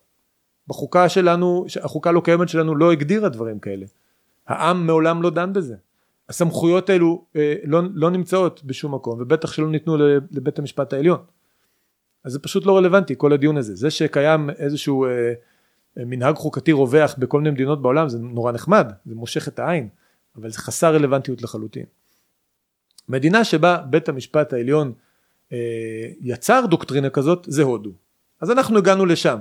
[0.68, 3.86] בחוקה שלנו, החוקה לא קיימת שלנו לא הגדירה דברים כאלה.
[4.46, 5.76] העם מעולם לא דן בזה.
[6.28, 9.96] הסמכויות האלו אה, לא, לא נמצאות בשום מקום ובטח שלא ניתנו
[10.30, 11.18] לבית המשפט העליון.
[12.24, 13.74] אז זה פשוט לא רלוונטי כל הדיון הזה.
[13.74, 15.32] זה שקיים איזשהו אה,
[15.96, 19.88] מנהג חוקתי רווח בכל מיני מדינות בעולם זה נורא נחמד, זה מושך את העין,
[20.36, 21.84] אבל זה חסר רלוונטיות לחלוטין.
[23.08, 24.92] מדינה שבה בית המשפט העליון
[25.52, 25.58] אה,
[26.20, 27.90] יצר דוקטרינה כזאת זה הודו.
[28.40, 29.38] אז אנחנו הגענו לשם.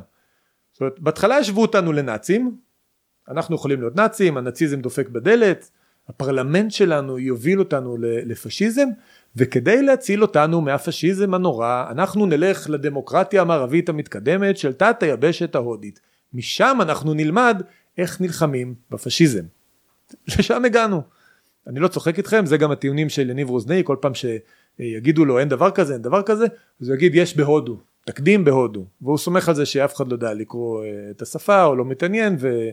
[0.71, 2.57] זאת אומרת, בהתחלה השוו אותנו לנאצים,
[3.29, 5.69] אנחנו יכולים להיות נאצים, הנאציזם דופק בדלת,
[6.09, 8.87] הפרלמנט שלנו יוביל אותנו לפשיזם,
[9.35, 15.99] וכדי להציל אותנו מהפשיזם הנורא, אנחנו נלך לדמוקרטיה המערבית המתקדמת של תת היבשת ההודית.
[16.33, 17.61] משם אנחנו נלמד
[17.97, 19.43] איך נלחמים בפשיזם.
[20.27, 21.01] לשם הגענו.
[21.67, 24.25] אני לא צוחק איתכם, זה גם הטיעונים של יניב רוזני, כל פעם ש...
[24.79, 26.45] יגידו לו אין דבר כזה אין דבר כזה
[26.81, 30.33] אז הוא יגיד יש בהודו תקדים בהודו והוא סומך על זה שאף אחד לא יודע
[30.33, 32.69] לקרוא אה, את השפה או לא מתעניין ו,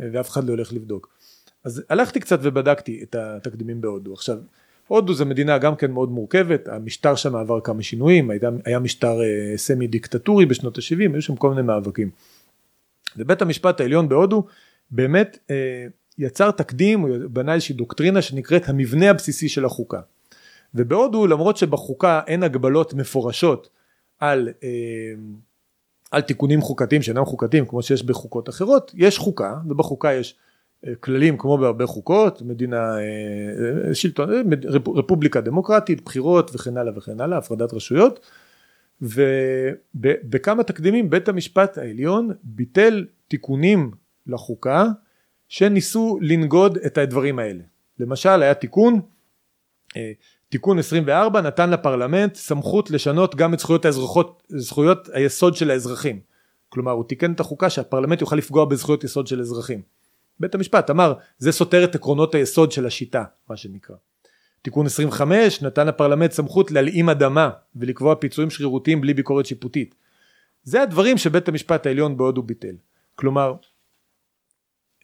[0.00, 1.08] ואף אחד לא הולך לבדוק
[1.64, 4.38] אז הלכתי קצת ובדקתי את התקדימים בהודו עכשיו
[4.86, 9.22] הודו זה מדינה גם כן מאוד מורכבת המשטר שם עבר כמה שינויים היה, היה משטר
[9.22, 12.10] אה, סמי דיקטטורי בשנות ה-70 היו שם כל מיני מאבקים
[13.16, 14.46] ובית המשפט העליון בהודו
[14.90, 15.86] באמת אה,
[16.18, 20.00] יצר תקדים הוא בנה איזושהי דוקטרינה שנקראת המבנה הבסיסי של החוקה.
[20.74, 23.68] ובהודו למרות שבחוקה אין הגבלות מפורשות
[24.18, 24.68] על, אה,
[26.10, 30.36] על תיקונים חוקתיים שאינם חוקתיים כמו שיש בחוקות אחרות יש חוקה ובחוקה יש
[30.86, 34.30] אה, כללים כמו בהרבה חוקות מדינה אה, שלטון
[34.94, 38.20] רפובליקה דמוקרטית בחירות וכן הלאה וכן הלאה הפרדת רשויות
[39.04, 43.90] ובכמה תקדימים בית המשפט העליון ביטל תיקונים
[44.26, 44.86] לחוקה
[45.48, 47.62] שניסו לנגוד את הדברים האלה
[47.98, 49.00] למשל היה תיקון
[49.96, 50.12] אה,
[50.48, 56.20] תיקון 24 נתן לפרלמנט סמכות לשנות גם את זכויות האזרחות, זכויות היסוד של האזרחים.
[56.68, 59.82] כלומר הוא תיקן את החוקה שהפרלמנט יוכל לפגוע בזכויות יסוד של אזרחים.
[60.40, 63.96] בית המשפט אמר זה סותר את עקרונות היסוד של השיטה מה שנקרא.
[64.64, 69.94] תיקון 25 נתן לפרלמנט סמכות להלאים אדמה ולקבוע פיצויים שרירותיים בלי ביקורת שיפוטית.
[70.62, 72.74] זה הדברים שבית המשפט העליון בהודו ביטל.
[73.14, 73.54] כלומר,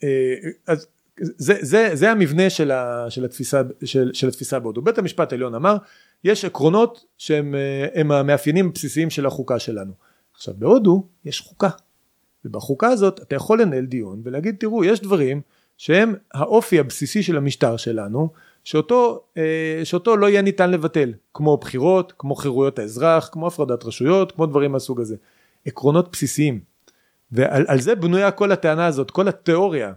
[0.04, 0.34] אה,
[0.66, 0.86] אז
[1.20, 4.82] זה, זה, זה המבנה של, ה, של, התפיסה, של, של התפיסה בהודו.
[4.82, 5.76] בית המשפט העליון אמר,
[6.24, 9.92] יש עקרונות שהם אה, המאפיינים הבסיסיים של החוקה שלנו.
[10.34, 11.70] עכשיו בהודו יש חוקה,
[12.44, 15.40] ובחוקה הזאת אתה יכול לנהל דיון ולהגיד תראו יש דברים
[15.76, 18.30] שהם האופי הבסיסי של המשטר שלנו
[18.64, 24.32] שאותו, אה, שאותו לא יהיה ניתן לבטל כמו בחירות, כמו חירויות האזרח, כמו הפרדת רשויות,
[24.32, 25.16] כמו דברים מהסוג הזה.
[25.66, 26.60] עקרונות בסיסיים.
[27.32, 29.92] ועל זה בנויה כל הטענה הזאת, כל התיאוריה,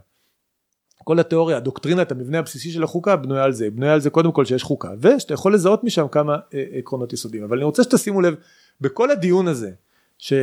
[1.04, 4.46] כל התיאוריה, דוקטרינת המבנה הבסיסי של החוקה בנויה על זה, בנויה על זה קודם כל
[4.46, 7.44] שיש חוקה, ושאתה יכול לזהות משם כמה אה, עקרונות יסודיים.
[7.44, 8.36] אבל אני רוצה שתשימו לב,
[8.82, 9.72] בכל הדיון הזה,
[10.18, 10.34] ש...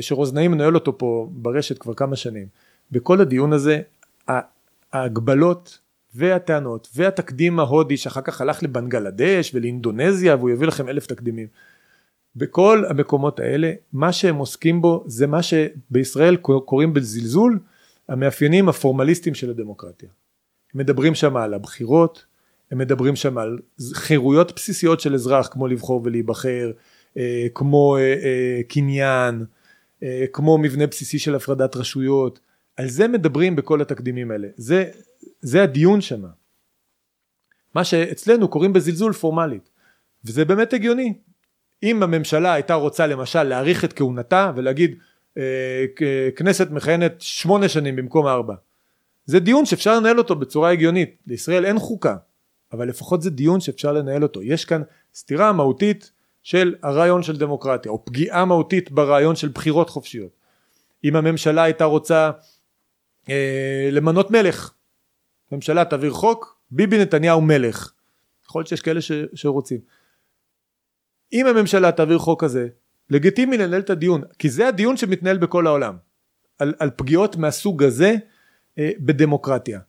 [0.00, 2.46] שרוזנאי מנהל אותו פה ברשת כבר כמה שנים,
[2.90, 3.80] בכל הדיון הזה,
[4.92, 5.78] ההגבלות
[6.14, 11.46] והטענות והתקדים ההודי שאחר כך הלך לבנגלדש ולאינדונזיה והוא יביא לכם אלף תקדימים.
[12.36, 17.58] בכל המקומות האלה מה שהם עוסקים בו זה מה שבישראל קוראים בזלזול
[18.08, 20.08] המאפיינים הפורמליסטיים של הדמוקרטיה.
[20.74, 22.24] מדברים שם על הבחירות,
[22.70, 23.58] הם מדברים שם על
[23.92, 26.72] חירויות בסיסיות של אזרח כמו לבחור ולהיבחר,
[27.16, 29.44] אה, כמו אה, אה, קניין,
[30.32, 32.40] כמו מבנה בסיסי של הפרדת רשויות,
[32.76, 34.90] על זה מדברים בכל התקדימים האלה, זה,
[35.40, 36.22] זה הדיון שם.
[37.74, 39.70] מה שאצלנו קוראים בזלזול פורמלית,
[40.24, 41.14] וזה באמת הגיוני.
[41.82, 44.98] אם הממשלה הייתה רוצה למשל להאריך את כהונתה ולהגיד
[45.38, 45.84] אה,
[46.36, 48.54] כנסת מכהנת שמונה שנים במקום ארבע,
[49.24, 52.16] זה דיון שאפשר לנהל אותו בצורה הגיונית, לישראל אין חוקה,
[52.72, 54.82] אבל לפחות זה דיון שאפשר לנהל אותו, יש כאן
[55.14, 56.12] סתירה מהותית
[56.42, 60.30] של הרעיון של דמוקרטיה, או פגיעה מהותית ברעיון של בחירות חופשיות.
[61.04, 62.30] אם הממשלה הייתה רוצה
[63.28, 64.72] אה, למנות מלך,
[65.52, 67.92] ממשלה תעביר חוק, ביבי נתניהו מלך,
[68.46, 69.80] יכול להיות שיש כאלה ש, שרוצים.
[71.32, 72.68] אם הממשלה תעביר חוק כזה,
[73.10, 75.96] לגיטימי לנהל את הדיון, כי זה הדיון שמתנהל בכל העולם,
[76.58, 78.16] על, על פגיעות מהסוג הזה
[78.78, 79.80] אה, בדמוקרטיה.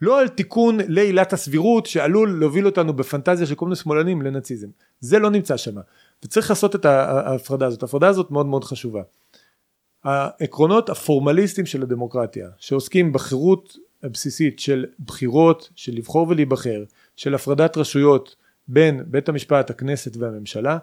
[0.00, 4.68] לא על תיקון לעילת הסבירות שעלול להוביל אותנו בפנטזיה של כל מיני שמאלנים לנאציזם.
[5.00, 5.74] זה לא נמצא שם.
[6.24, 7.82] וצריך לעשות את ההפרדה הזאת.
[7.82, 9.02] ההפרדה הזאת מאוד מאוד חשובה.
[10.04, 16.84] העקרונות הפורמליסטיים של הדמוקרטיה שעוסקים בחירות הבסיסית של בחירות, של לבחור ולהיבחר,
[17.16, 18.36] של הפרדת רשויות
[18.68, 20.78] בין בית המשפט, הכנסת והממשלה,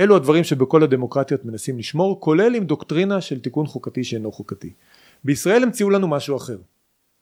[0.00, 4.72] אלו הדברים שבכל הדמוקרטיות מנסים לשמור, כולל עם דוקטרינה של תיקון חוקתי שאינו חוקתי.
[5.24, 6.58] בישראל המציאו לנו משהו אחר.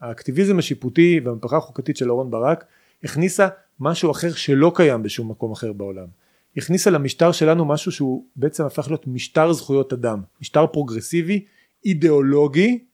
[0.00, 2.64] האקטיביזם השיפוטי והמהפכה החוקתית של אהרן ברק
[3.04, 3.48] הכניסה
[3.80, 6.06] משהו אחר שלא קיים בשום מקום אחר בעולם.
[6.56, 11.44] הכניסה למשטר שלנו משהו שהוא בעצם הפך להיות משטר זכויות אדם, משטר פרוגרסיבי,
[11.84, 12.84] אידיאולוגי,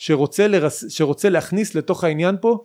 [0.00, 0.84] שרוצה, לרס...
[0.88, 2.64] שרוצה להכניס לתוך העניין פה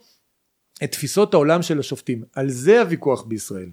[0.83, 2.23] את תפיסות העולם של השופטים.
[2.35, 3.69] על זה הוויכוח בישראל.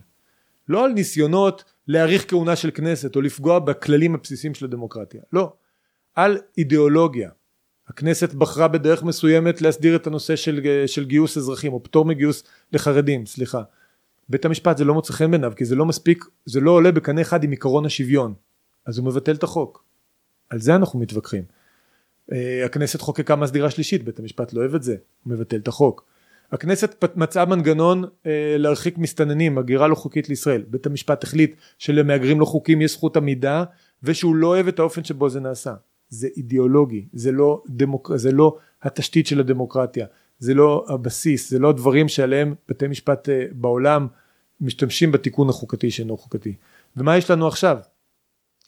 [0.68, 5.22] לא על ניסיונות להאריך כהונה של כנסת או לפגוע בכללים הבסיסיים של הדמוקרטיה.
[5.32, 5.52] לא.
[6.14, 7.30] על אידיאולוגיה.
[7.88, 13.26] הכנסת בחרה בדרך מסוימת להסדיר את הנושא של, של גיוס אזרחים או פטור מגיוס לחרדים,
[13.26, 13.62] סליחה.
[14.28, 17.20] בית המשפט זה לא מוצא חן בעיניו כי זה לא מספיק, זה לא עולה בקנה
[17.20, 18.34] אחד עם עקרון השוויון.
[18.86, 19.84] אז הוא מבטל את החוק.
[20.50, 21.61] על זה אנחנו מתווכחים.
[22.32, 26.12] אה, הכנסת חוקקה מסדירה שלישית, בית המשפט לא אוהב את זה, הוא מבטל את החוק.
[26.52, 30.64] הכנסת מצאה מנגנון אה, להרחיק מסתננים, הגירה לא חוקית לישראל.
[30.68, 33.64] בית המשפט החליט שלמהגרים לא חוקיים יש זכות עמידה
[34.02, 35.74] ושהוא לא אוהב את האופן שבו זה נעשה.
[36.08, 38.10] זה אידיאולוגי, זה לא, דמוק...
[38.14, 40.06] זה לא התשתית של הדמוקרטיה,
[40.38, 44.06] זה לא הבסיס, זה לא הדברים שעליהם בתי משפט אה, בעולם
[44.60, 46.54] משתמשים בתיקון החוקתי שאינו חוקתי.
[46.96, 47.78] ומה יש לנו עכשיו?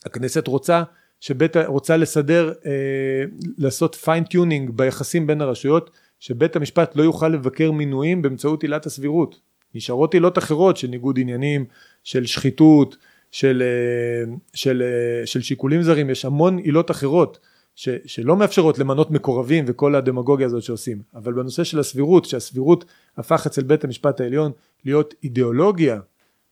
[0.05, 0.83] הכנסת רוצה
[1.21, 3.25] שבית, רוצה לסדר, אה,
[3.59, 5.91] לעשות fine tuning ביחסים בין הרשויות,
[6.21, 9.41] שבית המשפט לא יוכל לבקר מינויים באמצעות עילת הסבירות.
[9.75, 11.65] נשארות עילות אחרות של ניגוד עניינים,
[12.05, 12.97] של שחיתות,
[13.31, 17.39] של, אה, של, אה, של שיקולים זרים, יש המון עילות אחרות
[17.75, 22.85] ש, שלא מאפשרות למנות מקורבים וכל הדמגוגיה הזאת שעושים, אבל בנושא של הסבירות, שהסבירות
[23.17, 24.53] הפך אצל בית המשפט העליון
[24.85, 26.01] להיות אידיאולוגיה,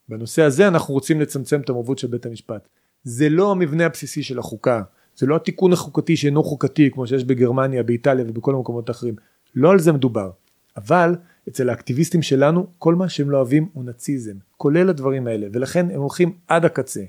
[0.08, 2.68] בנושא הזה אנחנו רוצים לצמצם את המעורבות של בית המשפט.
[3.05, 4.82] זה לא המבנה הבסיסי של החוקה,
[5.16, 9.14] זה לא התיקון החוקתי שאינו חוקתי כמו שיש בגרמניה, באיטליה ובכל המקומות האחרים,
[9.55, 10.30] לא על זה מדובר,
[10.76, 11.14] אבל
[11.48, 16.00] אצל האקטיביסטים שלנו כל מה שהם לא אוהבים הוא נאציזם, כולל הדברים האלה, ולכן הם
[16.00, 17.03] הולכים עד הקצה.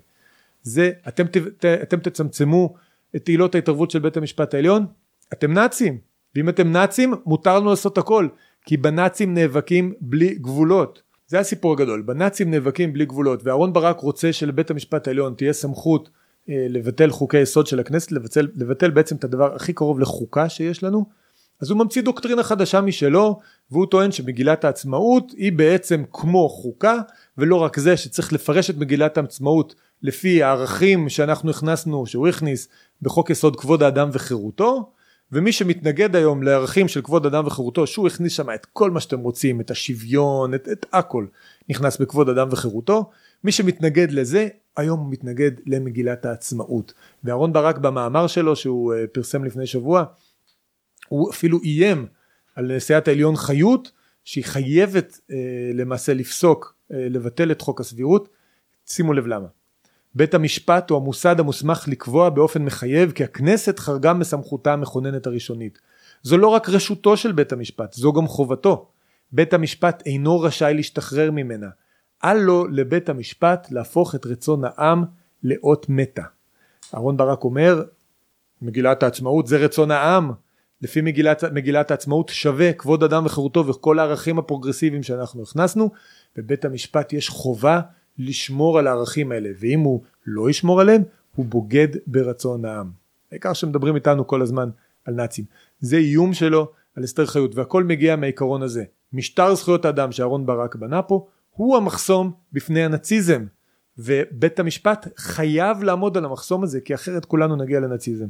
[0.64, 2.76] זה, אתם, ת, אתם תצמצמו
[3.16, 4.86] את עילות ההתערבות של בית המשפט העליון,
[5.34, 5.98] אתם נאצים,
[6.36, 8.28] ואם אתם נאצים מותר לנו לעשות הכל,
[8.66, 11.02] כי בנאצים נאבקים בלי גבולות.
[11.28, 16.10] זה הסיפור הגדול, בנאצים נאבקים בלי גבולות ואהרון ברק רוצה שלבית המשפט העליון תהיה סמכות
[16.50, 20.84] אה, לבטל חוקי יסוד של הכנסת, לבטל, לבטל בעצם את הדבר הכי קרוב לחוקה שיש
[20.84, 21.06] לנו,
[21.62, 23.40] אז הוא ממציא דוקטרינה חדשה משלו
[23.72, 26.98] והוא טוען שמגילת העצמאות היא בעצם כמו חוקה
[27.38, 32.68] ולא רק זה שצריך לפרש את מגילת העצמאות לפי הערכים שאנחנו הכנסנו, שהוא הכניס
[33.02, 34.92] בחוק יסוד כבוד האדם וחירותו
[35.34, 39.20] ומי שמתנגד היום לערכים של כבוד אדם וחירותו שהוא הכניס שם את כל מה שאתם
[39.20, 41.26] רוצים את השוויון את, את הכל
[41.70, 43.10] נכנס בכבוד אדם וחירותו
[43.44, 46.94] מי שמתנגד לזה היום הוא מתנגד למגילת העצמאות.
[47.24, 50.04] ואהרון ברק במאמר שלו שהוא אה, פרסם לפני שבוע
[51.08, 52.06] הוא אפילו איים
[52.56, 53.92] על נשיאת העליון חיות
[54.24, 55.38] שהיא חייבת אה,
[55.74, 58.30] למעשה לפסוק אה, לבטל את חוק הסבירות.
[58.86, 59.48] שימו לב למה
[60.16, 65.80] בית המשפט הוא המוסד המוסמך לקבוע באופן מחייב כי הכנסת חרגה מסמכותה המכוננת הראשונית.
[66.24, 68.90] זו לא רק רשותו של בית המשפט, זו גם חובתו.
[69.32, 71.68] בית המשפט אינו רשאי להשתחרר ממנה.
[72.24, 75.04] אל לו לבית המשפט להפוך את רצון העם
[75.44, 76.24] לאות מתה.
[76.94, 77.84] אהרון ברק אומר,
[78.62, 80.32] מגילת העצמאות זה רצון העם,
[80.82, 85.92] לפי מגילת, מגילת העצמאות שווה כבוד אדם וחירותו וכל הערכים הפרוגרסיביים שאנחנו הכנסנו,
[86.36, 87.82] בבית המשפט יש חובה
[88.18, 91.04] לשמור על הערכים האלה ואם הוא לא ישמור עליהם
[91.36, 92.92] הוא בוגד ברצון העם.
[93.32, 94.70] העיקר שמדברים איתנו כל הזמן
[95.06, 95.46] על נאצים.
[95.80, 98.84] זה איום שלו על אסתר חיות והכל מגיע מהעיקרון הזה.
[99.14, 103.46] משטר זכויות האדם שאהרון ברק בנה פה הוא המחסום בפני הנאציזם
[103.98, 108.28] ובית המשפט חייב לעמוד על המחסום הזה כי אחרת כולנו נגיע לנאציזם.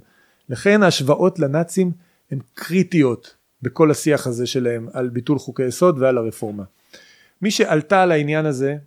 [0.49, 1.91] לכן ההשוואות לנאצים
[2.31, 6.63] הן קריטיות בכל השיח הזה שלהם על ביטול חוקי יסוד ועל הרפורמה.
[7.41, 8.77] מי שעלתה על העניין הזה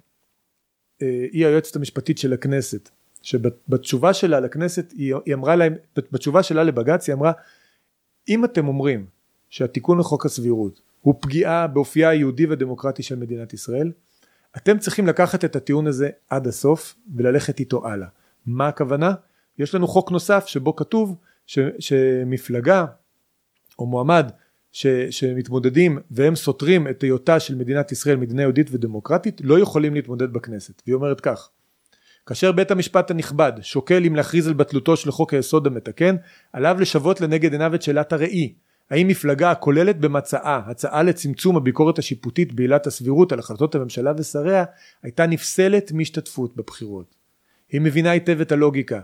[1.01, 2.91] היא היועצת המשפטית של הכנסת
[3.23, 7.33] שבתשובה שלה לכנסת היא, היא אמרה להם בתשובה שלה לבג"ץ היא אמרה
[8.29, 9.07] אם אתם אומרים
[9.51, 13.93] שהתיקון לחוק הסבירות הוא פגיעה באופייה היהודי ודמוקרטי של מדינת ישראל
[14.57, 18.09] אתם צריכים לקחת את הטיעון הזה עד הסוף וללכת איתו הלאה
[18.47, 19.15] מה הכוונה?
[19.59, 21.17] יש לנו חוק נוסף שבו כתוב
[21.47, 22.85] ש, שמפלגה
[23.79, 24.31] או מועמד
[24.77, 30.33] ש, שמתמודדים והם סותרים את היותה של מדינת ישראל מדינה יהודית ודמוקרטית לא יכולים להתמודד
[30.33, 30.83] בכנסת.
[30.87, 31.49] והיא אומרת כך
[32.27, 36.17] כאשר בית המשפט הנכבד שוקל אם להכריז על בטלותו של חוק היסוד המתקן
[36.53, 38.55] עליו לשוות לנגד עיניו את שאלת הראי.
[38.91, 44.65] האם מפלגה הכוללת במצעה הצעה לצמצום הביקורת השיפוטית בעילת הסבירות על החלטות הממשלה ושריה
[45.03, 47.15] הייתה נפסלת מהשתתפות בבחירות.
[47.73, 49.01] היא מבינה היטב את הלוגיקה.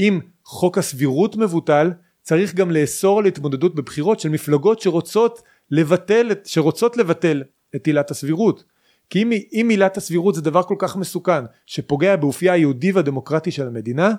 [0.00, 1.90] אם חוק הסבירות מבוטל
[2.22, 7.42] צריך גם לאסור על התמודדות בבחירות של מפלגות שרוצות לבטל, שרוצות לבטל
[7.76, 8.64] את עילת הסבירות.
[9.10, 13.66] כי אם, אם עילת הסבירות זה דבר כל כך מסוכן שפוגע באופייה היהודי והדמוקרטי של
[13.66, 14.14] המדינה,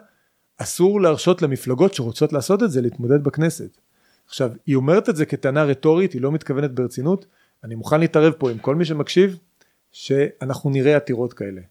[0.58, 3.78] אסור להרשות למפלגות שרוצות לעשות את זה להתמודד בכנסת.
[4.28, 7.26] עכשיו, היא אומרת את זה כטענה רטורית, היא לא מתכוונת ברצינות,
[7.64, 9.38] אני מוכן להתערב פה עם כל מי שמקשיב,
[9.92, 11.62] שאנחנו נראה עתירות כאלה.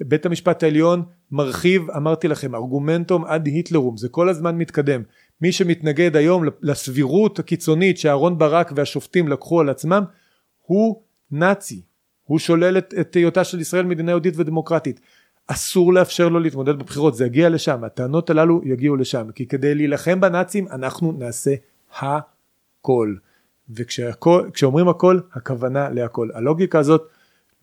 [0.00, 5.02] בית המשפט העליון מרחיב, אמרתי לכם, ארגומנטום עד היטלרום, זה כל הזמן מתקדם.
[5.42, 10.04] מי שמתנגד היום לסבירות הקיצונית שאהרון ברק והשופטים לקחו על עצמם
[10.60, 11.82] הוא נאצי.
[12.24, 15.00] הוא שולל את, את היותה של ישראל מדינה יהודית ודמוקרטית.
[15.46, 17.84] אסור לאפשר לו להתמודד בבחירות זה יגיע לשם.
[17.84, 21.54] הטענות הללו יגיעו לשם כי כדי להילחם בנאצים אנחנו נעשה
[22.00, 23.14] הכל.
[23.70, 26.28] וכשאומרים הכל הכוונה להכל.
[26.34, 27.08] הלוגיקה הזאת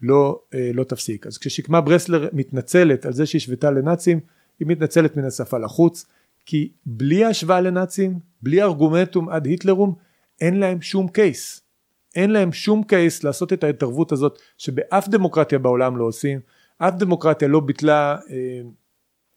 [0.01, 1.27] לא, אה, לא תפסיק.
[1.27, 4.19] אז כששקמה ברסלר מתנצלת על זה שהיא השוותה לנאצים
[4.59, 6.05] היא מתנצלת מן השפה לחוץ
[6.45, 9.95] כי בלי השוואה לנאצים, בלי ארגומנטום עד היטלרום,
[10.41, 11.61] אין להם שום קייס.
[12.15, 16.39] אין להם שום קייס לעשות את ההתערבות הזאת שבאף דמוקרטיה בעולם לא עושים.
[16.77, 18.61] אף דמוקרטיה לא ביטלה, אה,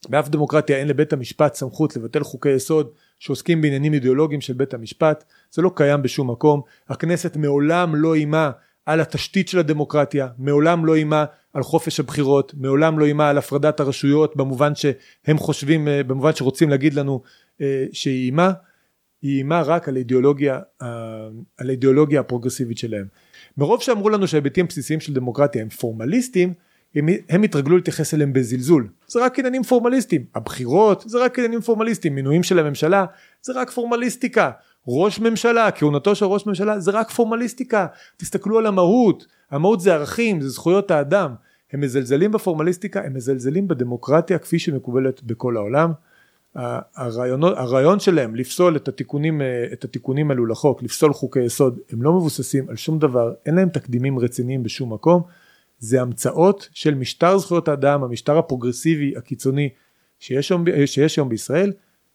[0.09, 5.25] באף דמוקרטיה אין לבית המשפט סמכות לבטל חוקי יסוד שעוסקים בעניינים אידיאולוגיים של בית המשפט.
[5.51, 6.61] זה לא קיים בשום מקום.
[6.89, 8.51] הכנסת מעולם לא איימה
[8.87, 13.81] על התשתית של הדמוקרטיה, מעולם לא איימה על חופש הבחירות, מעולם לא איימה על הפרדת
[13.81, 17.23] הרשויות במובן שהם חושבים, אה, במובן שרוצים להגיד לנו
[17.61, 18.53] אה, שהיא איימה,
[19.23, 20.61] היא איימה רק על האידיאולוגיה,
[21.59, 23.07] על האידיאולוגיה הפרוגרסיבית שלהם.
[23.59, 26.55] מרוב שאמרו לנו שההיבטים הבסיסיים של דמוקרטיה הם פורמליסטים,
[26.95, 28.89] הם, הם התרגלו להתייחס אליהם בזלזול.
[29.07, 30.25] זה רק עניינים פורמליסטיים.
[30.35, 32.15] הבחירות זה רק עניינים פורמליסטיים.
[32.15, 33.05] מינויים של הממשלה
[33.43, 34.51] זה רק פורמליסטיקה.
[34.89, 37.87] ראש ממשלה, כהונתו של ראש ממשלה זה רק פורמליסטיקה.
[38.17, 39.27] תסתכלו על המהות.
[39.51, 41.35] המהות זה ערכים, זה זכויות האדם.
[41.73, 45.93] הם מזלזלים בפורמליסטיקה, הם מזלזלים בדמוקרטיה כפי שמקובלת בכל העולם.
[46.97, 52.13] הרעיון, הרעיון שלהם לפסול את התיקונים, את התיקונים האלו לחוק, לפסול חוקי יסוד, הם לא
[52.13, 55.23] מבוססים על שום דבר, אין להם תקדימים רציניים בשום מקום,
[55.79, 59.69] זה המצאות של משטר זכויות האדם, המשטר הפרוגרסיבי הקיצוני
[60.19, 61.73] שיש היום בישראל,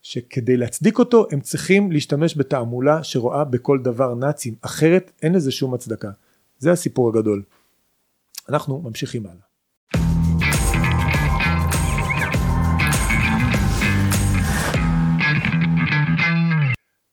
[0.10, 5.74] שכדי להצדיק אותו הם צריכים להשתמש בתעמולה שרואה בכל דבר נאצים, אחרת אין לזה שום
[5.74, 6.10] הצדקה.
[6.58, 7.44] זה הסיפור הגדול.
[8.50, 9.48] אנחנו ממשיכים הלאה.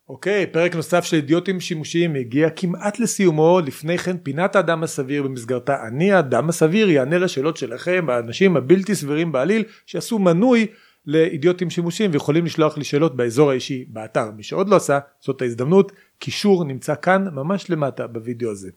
[0.08, 5.86] אוקיי, פרק נוסף של אידיוטים שימושיים הגיע כמעט לסיומו, לפני כן פינת האדם הסביר במסגרתה
[5.88, 10.66] אני האדם הסביר יענה לשאלות שלכם, האנשים הבלתי סבירים בעליל שעשו מנוי
[11.06, 15.92] לאידיוטים שימושיים ויכולים לשלוח לי שאלות באזור האישי באתר, מי שעוד לא עשה זאת ההזדמנות,
[16.18, 18.70] קישור נמצא כאן ממש למטה בווידאו הזה.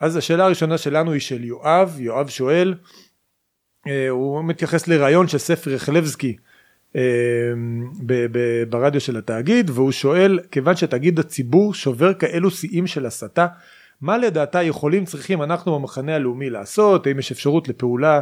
[0.00, 2.74] אז השאלה הראשונה שלנו היא של יואב, יואב שואל,
[3.86, 6.36] אה, הוא מתייחס לרעיון של ספר יחלבסקי
[6.96, 7.02] אה,
[8.68, 13.46] ברדיו של התאגיד והוא שואל כיוון שתאגיד הציבור שובר כאלו שיאים של הסתה
[14.00, 17.06] מה לדעתה יכולים צריכים אנחנו במחנה הלאומי לעשות?
[17.06, 18.20] האם יש אפשרות לפעולה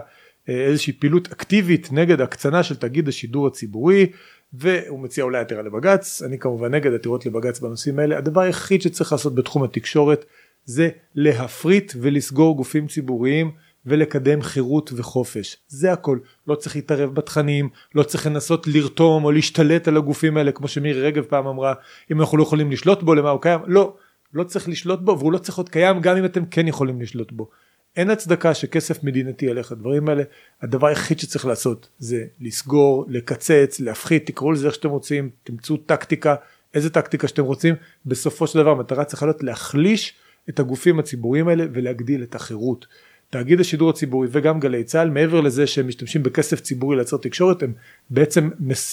[0.49, 4.07] איזושהי פעילות אקטיבית נגד הקצנה של תאגיד השידור הציבורי
[4.53, 6.23] והוא מציע אולי עתירה לבג"ץ.
[6.23, 8.19] אני כמובן נגד עתירות לבג"ץ בנושאים האלה.
[8.19, 10.25] הדבר היחיד שצריך לעשות בתחום התקשורת
[10.65, 13.51] זה להפריט ולסגור גופים ציבוריים
[13.87, 15.57] ולקדם חירות וחופש.
[15.69, 16.19] זה הכל.
[16.47, 21.03] לא צריך להתערב בתכנים לא צריך לנסות לרתום או להשתלט על הגופים האלה כמו שמירי
[21.03, 21.75] רגב פעם אמרה
[22.13, 23.61] אם אנחנו לא יכולים לשלוט בו למה הוא קיים?
[23.67, 23.95] לא.
[24.35, 27.33] לא צריך לשלוט בו והוא לא צריך להיות קיים גם אם אתם כן יכולים לשלוט
[27.33, 27.51] בו
[27.97, 30.23] אין הצדקה שכסף מדינתי ילך לדברים האלה.
[30.63, 36.35] הדבר היחיד שצריך לעשות זה לסגור לקצץ להפחית תקראו לזה איך שאתם רוצים תמצאו טקטיקה
[36.75, 37.75] איזה טקטיקה שאתם רוצים.
[38.07, 40.15] בסופו של דבר המטרה צריכה להיות להחליש
[40.49, 42.87] את הגופים הציבוריים האלה ולהגדיל את החירות.
[43.31, 47.73] תאגיד השידור הציבורי וגם גלי צה"ל מעבר לזה שהם משתמשים בכסף ציבורי לייצר תקשורת הם
[48.11, 48.51] בעצם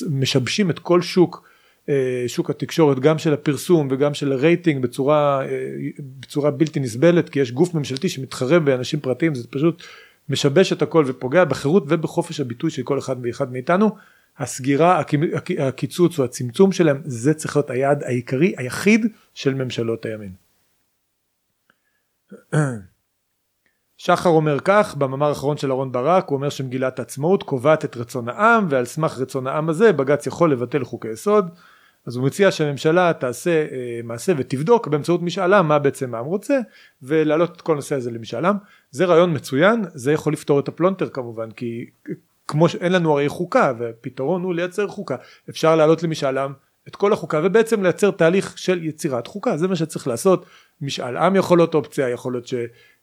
[0.10, 1.48] משבשים את כל שוק
[2.28, 5.50] שוק התקשורת גם של הפרסום וגם של הרייטינג בצורה אה,
[6.20, 9.84] בצורה בלתי נסבלת כי יש גוף ממשלתי שמתחרה באנשים פרטיים זה פשוט
[10.30, 13.96] משבש את הכל ופוגע בחירות ובחופש הביטוי של כל אחד ואחד מאיתנו
[14.38, 15.02] הסגירה
[15.60, 20.34] הקיצוץ או הצמצום שלהם זה צריך להיות היעד העיקרי היחיד של ממשלות הימין.
[23.98, 28.30] שחר אומר כך במאמר האחרון של אהרן ברק הוא אומר שמגילת העצמאות קובעת את רצון
[28.30, 31.50] העם ועל סמך רצון העם הזה בג"ץ יכול לבטל חוקי יסוד
[32.06, 36.60] אז הוא מציע שהממשלה תעשה אה, מעשה ותבדוק באמצעות משאל עם מה בעצם העם רוצה
[37.02, 38.56] ולהעלות את כל הנושא הזה למשאל עם.
[38.92, 41.86] זה רעיון מצוין זה יכול לפתור את הפלונטר כמובן כי
[42.48, 45.16] כמו שאין לנו הרי חוקה והפתרון הוא לייצר חוקה.
[45.50, 46.54] אפשר להעלות למשאל עם
[46.88, 49.58] את כל החוקה ובעצם לייצר תהליך של יצירת חוקה.
[49.58, 50.46] זה מה שצריך לעשות.
[50.82, 52.48] משאל עם יכול להיות אופציה יכול להיות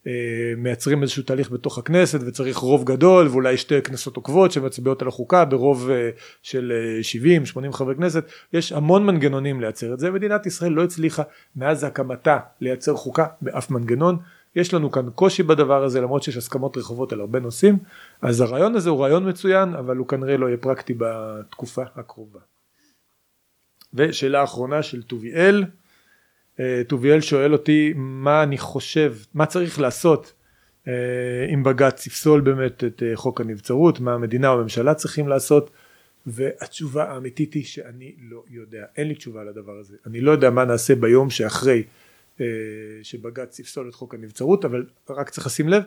[0.04, 5.44] שמייצרים איזשהו תהליך בתוך הכנסת וצריך רוב גדול ואולי שתי כנסות עוקבות שמצביעות על החוקה
[5.44, 6.10] ברוב אה,
[6.42, 6.72] של
[7.02, 8.24] 70 אה, 80 חברי כנסת.
[8.52, 10.10] יש המון מנגנונים לייצר את זה.
[10.10, 11.22] מדינת ישראל לא הצליחה
[11.56, 14.18] מאז הקמתה לייצר חוקה באף מנגנון.
[14.56, 17.78] יש לנו כאן קושי בדבר הזה למרות שיש הסכמות רחובות על הרבה נושאים.
[18.22, 22.40] אז הרעיון הזה הוא רעיון מצוין אבל הוא כנראה לא יהיה פרקטי בתקופה הקרובה.
[23.94, 25.79] ושאלה אחרונה של טוביאל אה,
[26.86, 30.32] טוביאל שואל אותי מה אני חושב מה צריך לעשות
[30.88, 30.92] אה,
[31.54, 35.70] אם בג"ץ יפסול באמת את אה, חוק הנבצרות מה המדינה או הממשלה צריכים לעשות
[36.26, 38.84] והתשובה האמיתית היא שאני לא יודע.
[38.96, 39.96] אין לי תשובה לדבר הזה.
[40.06, 41.82] אני לא יודע מה נעשה ביום שאחרי
[43.02, 45.82] שבג"ץ יפסול את חוק הנבצרות אבל רק צריך לשים לב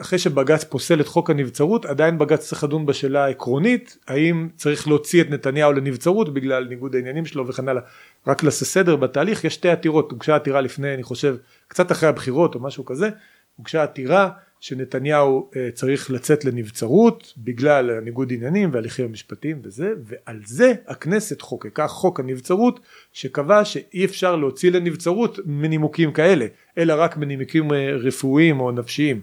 [0.00, 5.20] אחרי שבג"ץ פוסל את חוק הנבצרות עדיין בג"ץ צריך לדון בשאלה העקרונית האם צריך להוציא
[5.20, 7.82] את נתניהו לנבצרות בגלל ניגוד העניינים שלו וכן הלאה.
[8.26, 11.36] רק לעשות סדר בתהליך יש שתי עתירות הוגשה עתירה לפני אני חושב
[11.68, 13.10] קצת אחרי הבחירות או משהו כזה
[13.56, 14.30] הוגשה עתירה
[14.60, 21.88] שנתניהו uh, צריך לצאת לנבצרות בגלל הניגוד עניינים והליכים המשפטיים וזה ועל זה הכנסת חוקקה
[21.88, 22.80] חוק הנבצרות
[23.12, 26.46] שקבע שאי אפשר להוציא לנבצרות מנימוקים כאלה
[26.78, 29.20] אלא רק מנימוקים uh, רפואיים או נפשיים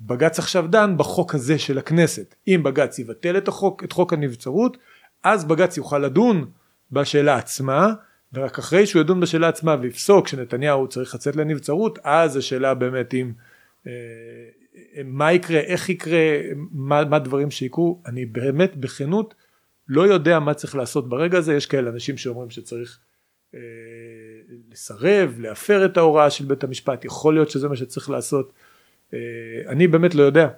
[0.00, 2.34] בג"ץ עכשיו דן בחוק הזה של הכנסת.
[2.48, 4.76] אם בג"ץ יבטל את החוק את חוק הנבצרות
[5.24, 6.50] אז בג"ץ יוכל לדון
[6.92, 7.94] בשאלה עצמה
[8.32, 13.32] ורק אחרי שהוא ידון בשאלה עצמה ויפסוק שנתניהו צריך לצאת לנבצרות אז השאלה באמת אם
[13.86, 13.92] אה,
[15.04, 16.18] מה יקרה איך יקרה
[16.70, 18.02] מה, מה דברים שיקרו.
[18.06, 19.34] אני באמת בכנות
[19.88, 21.54] לא יודע מה צריך לעשות ברגע הזה.
[21.54, 22.98] יש כאלה אנשים שאומרים שצריך
[23.54, 23.60] אה,
[24.72, 27.04] לסרב להפר את ההוראה של בית המשפט.
[27.04, 28.52] יכול להיות שזה מה שצריך לעשות
[29.68, 30.48] אני באמת לא יודע.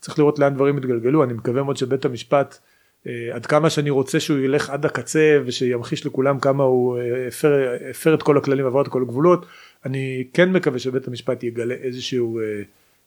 [0.00, 1.24] צריך לראות לאן דברים יתגלגלו.
[1.24, 2.58] אני מקווה מאוד שבית המשפט
[3.06, 7.76] אה, עד כמה שאני רוצה שהוא ילך עד הקצה ושימחיש לכולם כמה הוא אה, הפר,
[7.90, 9.46] הפר את כל הכללים ועבר את כל הגבולות
[9.86, 12.40] אני כן מקווה שבית המשפט יגלה איזשהו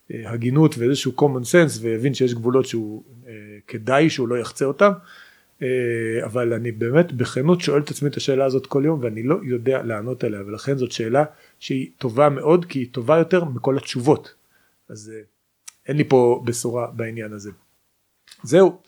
[0.09, 3.03] הגינות ואיזשהו common sense ויבין שיש גבולות שהוא
[3.67, 4.91] כדאי שהוא לא יחצה אותם.
[6.23, 9.83] אבל אני באמת בכנות שואל את עצמי את השאלה הזאת כל יום ואני לא יודע
[9.83, 11.23] לענות עליה ולכן זאת שאלה
[11.59, 14.33] שהיא טובה מאוד כי היא טובה יותר מכל התשובות
[14.89, 15.21] אז אה,
[15.87, 17.51] אין לי פה בשורה בעניין הזה.
[18.43, 18.81] זהו.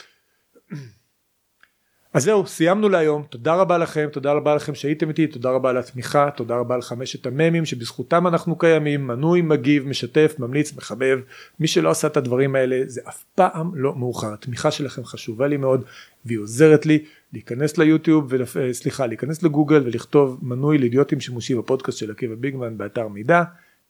[2.16, 5.78] אז זהו סיימנו להיום תודה רבה לכם תודה רבה לכם שהייתם איתי תודה רבה על
[5.78, 11.20] התמיכה תודה רבה לחמשת הממים שבזכותם אנחנו קיימים מנוי מגיב משתף ממליץ מחבב
[11.60, 15.58] מי שלא עשה את הדברים האלה זה אף פעם לא מאוחר התמיכה שלכם חשובה לי
[15.58, 15.84] מאוד
[16.26, 22.36] והיא עוזרת לי להיכנס ליוטיוב וסליחה להיכנס לגוגל ולכתוב מנוי לאידיוטים שימושי בפודקאסט של עקיבא
[22.36, 23.44] ביגמן באתר מידע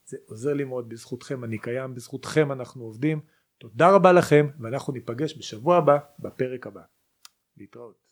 [0.08, 3.20] זה עוזר לי מאוד בזכותכם אני קיים בזכותכם אנחנו עובדים.
[3.58, 6.82] תודה רבה לכם ואנחנו ניפגש בשבוע הבא בפרק הבא.
[7.56, 8.06] להתראות